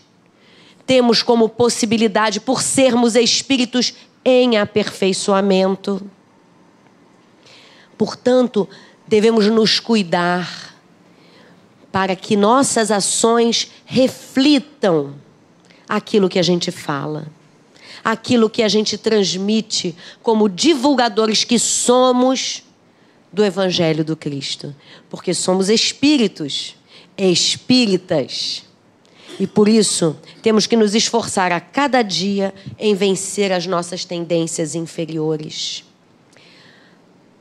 temos 0.85 1.23
como 1.23 1.49
possibilidade 1.49 2.39
por 2.39 2.61
sermos 2.61 3.15
espíritos 3.15 3.93
em 4.23 4.57
aperfeiçoamento. 4.57 6.01
Portanto, 7.97 8.67
devemos 9.07 9.47
nos 9.47 9.79
cuidar 9.79 10.75
para 11.91 12.15
que 12.15 12.35
nossas 12.35 12.91
ações 12.91 13.71
reflitam 13.85 15.15
aquilo 15.87 16.27
que 16.27 16.39
a 16.39 16.43
gente 16.43 16.71
fala, 16.71 17.27
aquilo 18.03 18.49
que 18.49 18.61
a 18.61 18.67
gente 18.67 18.97
transmite 18.97 19.95
como 20.21 20.49
divulgadores 20.49 21.43
que 21.43 21.57
somos 21.57 22.63
do 23.31 23.43
Evangelho 23.43 24.03
do 24.03 24.15
Cristo, 24.15 24.75
porque 25.09 25.33
somos 25.33 25.69
espíritos, 25.69 26.75
espíritas. 27.17 28.63
E 29.39 29.45
por 29.45 29.67
isso, 29.67 30.15
temos 30.41 30.65
que 30.65 30.77
nos 30.77 30.95
esforçar 30.95 31.51
a 31.51 31.59
cada 31.59 32.01
dia 32.01 32.53
em 32.79 32.95
vencer 32.95 33.51
as 33.51 33.65
nossas 33.65 34.05
tendências 34.05 34.75
inferiores. 34.75 35.83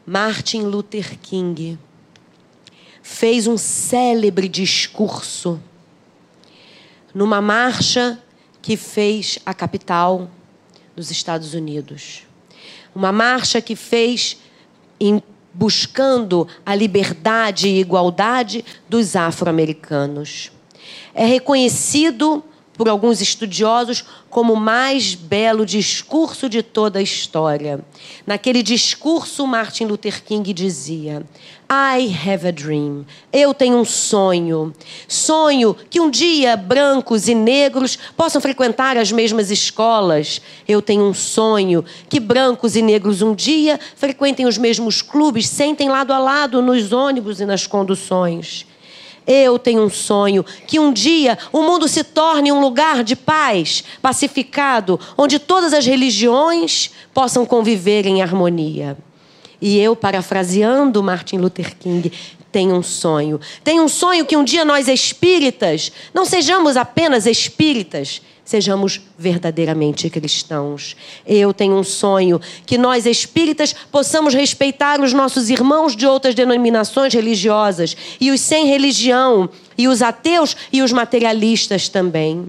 Martin 0.06 0.62
Luther 0.62 1.18
King 1.20 1.78
fez 3.02 3.46
um 3.46 3.56
célebre 3.56 4.48
discurso 4.48 5.60
numa 7.14 7.40
marcha 7.40 8.20
que 8.60 8.76
fez 8.76 9.38
a 9.46 9.54
capital 9.54 10.30
dos 10.96 11.10
Estados 11.10 11.54
Unidos. 11.54 12.22
Uma 12.94 13.12
marcha 13.12 13.60
que 13.60 13.76
fez 13.76 14.38
em, 14.98 15.22
buscando 15.54 16.46
a 16.66 16.74
liberdade 16.74 17.68
e 17.68 17.80
igualdade 17.80 18.64
dos 18.88 19.16
afro-americanos. 19.16 20.50
É 21.14 21.24
reconhecido 21.24 22.42
por 22.76 22.88
alguns 22.88 23.20
estudiosos 23.20 24.04
como 24.28 24.54
o 24.54 24.60
mais 24.60 25.14
belo 25.14 25.64
discurso 25.64 26.48
de 26.48 26.62
toda 26.62 26.98
a 26.98 27.02
história. 27.02 27.80
Naquele 28.26 28.62
discurso, 28.62 29.46
Martin 29.46 29.84
Luther 29.84 30.22
King 30.22 30.52
dizia: 30.52 31.24
I 31.70 32.14
have 32.28 32.46
a 32.46 32.50
dream. 32.50 33.06
Eu 33.32 33.54
tenho 33.54 33.78
um 33.78 33.84
sonho. 33.84 34.72
Sonho 35.08 35.74
que 35.88 36.00
um 36.00 36.10
dia 36.10 36.56
brancos 36.56 37.28
e 37.28 37.34
negros 37.34 37.96
possam 38.16 38.40
frequentar 38.40 38.96
as 38.96 39.10
mesmas 39.10 39.50
escolas. 39.50 40.40
Eu 40.68 40.82
tenho 40.82 41.04
um 41.04 41.14
sonho 41.14 41.84
que 42.08 42.20
brancos 42.20 42.76
e 42.76 42.82
negros 42.82 43.22
um 43.22 43.34
dia 43.34 43.78
frequentem 43.96 44.46
os 44.46 44.58
mesmos 44.58 45.00
clubes, 45.00 45.48
sentem 45.48 45.88
lado 45.88 46.12
a 46.12 46.18
lado 46.18 46.60
nos 46.60 46.92
ônibus 46.92 47.40
e 47.40 47.46
nas 47.46 47.66
conduções. 47.66 48.66
Eu 49.26 49.58
tenho 49.58 49.82
um 49.82 49.90
sonho 49.90 50.44
que 50.66 50.78
um 50.78 50.92
dia 50.92 51.38
o 51.52 51.62
mundo 51.62 51.88
se 51.88 52.04
torne 52.04 52.52
um 52.52 52.60
lugar 52.60 53.02
de 53.02 53.16
paz, 53.16 53.82
pacificado, 54.02 55.00
onde 55.16 55.38
todas 55.38 55.72
as 55.72 55.86
religiões 55.86 56.90
possam 57.12 57.46
conviver 57.46 58.06
em 58.06 58.22
harmonia. 58.22 58.96
E 59.60 59.78
eu, 59.78 59.94
parafraseando 59.94 61.02
Martin 61.02 61.36
Luther 61.36 61.76
King, 61.76 62.12
tenho 62.54 62.76
um 62.76 62.82
sonho. 62.82 63.40
Tenho 63.64 63.82
um 63.82 63.88
sonho 63.88 64.24
que 64.24 64.36
um 64.36 64.44
dia 64.44 64.64
nós 64.64 64.86
espíritas 64.86 65.90
não 66.14 66.24
sejamos 66.24 66.76
apenas 66.76 67.26
espíritas, 67.26 68.22
sejamos 68.44 69.00
verdadeiramente 69.18 70.08
cristãos. 70.08 70.94
Eu 71.26 71.52
tenho 71.52 71.74
um 71.74 71.82
sonho 71.82 72.40
que 72.64 72.78
nós 72.78 73.06
espíritas 73.06 73.74
possamos 73.90 74.34
respeitar 74.34 75.00
os 75.00 75.12
nossos 75.12 75.50
irmãos 75.50 75.96
de 75.96 76.06
outras 76.06 76.34
denominações 76.34 77.12
religiosas 77.12 77.96
e 78.20 78.30
os 78.30 78.40
sem 78.40 78.66
religião, 78.66 79.48
e 79.76 79.88
os 79.88 80.02
ateus 80.02 80.56
e 80.72 80.80
os 80.80 80.92
materialistas 80.92 81.88
também. 81.88 82.46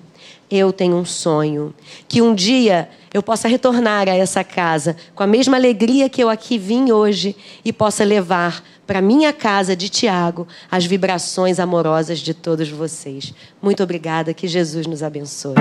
Eu 0.49 0.71
tenho 0.71 0.95
um 0.95 1.05
sonho 1.05 1.73
que 2.07 2.21
um 2.21 2.35
dia 2.35 2.89
eu 3.13 3.23
possa 3.23 3.47
retornar 3.47 4.07
a 4.09 4.15
essa 4.15 4.43
casa 4.43 4.95
com 5.15 5.23
a 5.23 5.27
mesma 5.27 5.57
alegria 5.57 6.09
que 6.09 6.23
eu 6.23 6.29
aqui 6.29 6.57
vim 6.57 6.91
hoje 6.91 7.35
e 7.63 7.71
possa 7.71 8.03
levar 8.03 8.63
para 8.85 9.01
minha 9.01 9.33
casa 9.33 9.75
de 9.75 9.89
Tiago 9.89 10.47
as 10.69 10.85
vibrações 10.85 11.59
amorosas 11.59 12.19
de 12.19 12.33
todos 12.33 12.69
vocês. 12.69 13.33
Muito 13.61 13.81
obrigada, 13.81 14.33
que 14.33 14.47
Jesus 14.47 14.85
nos 14.85 15.01
abençoe. 15.01 15.55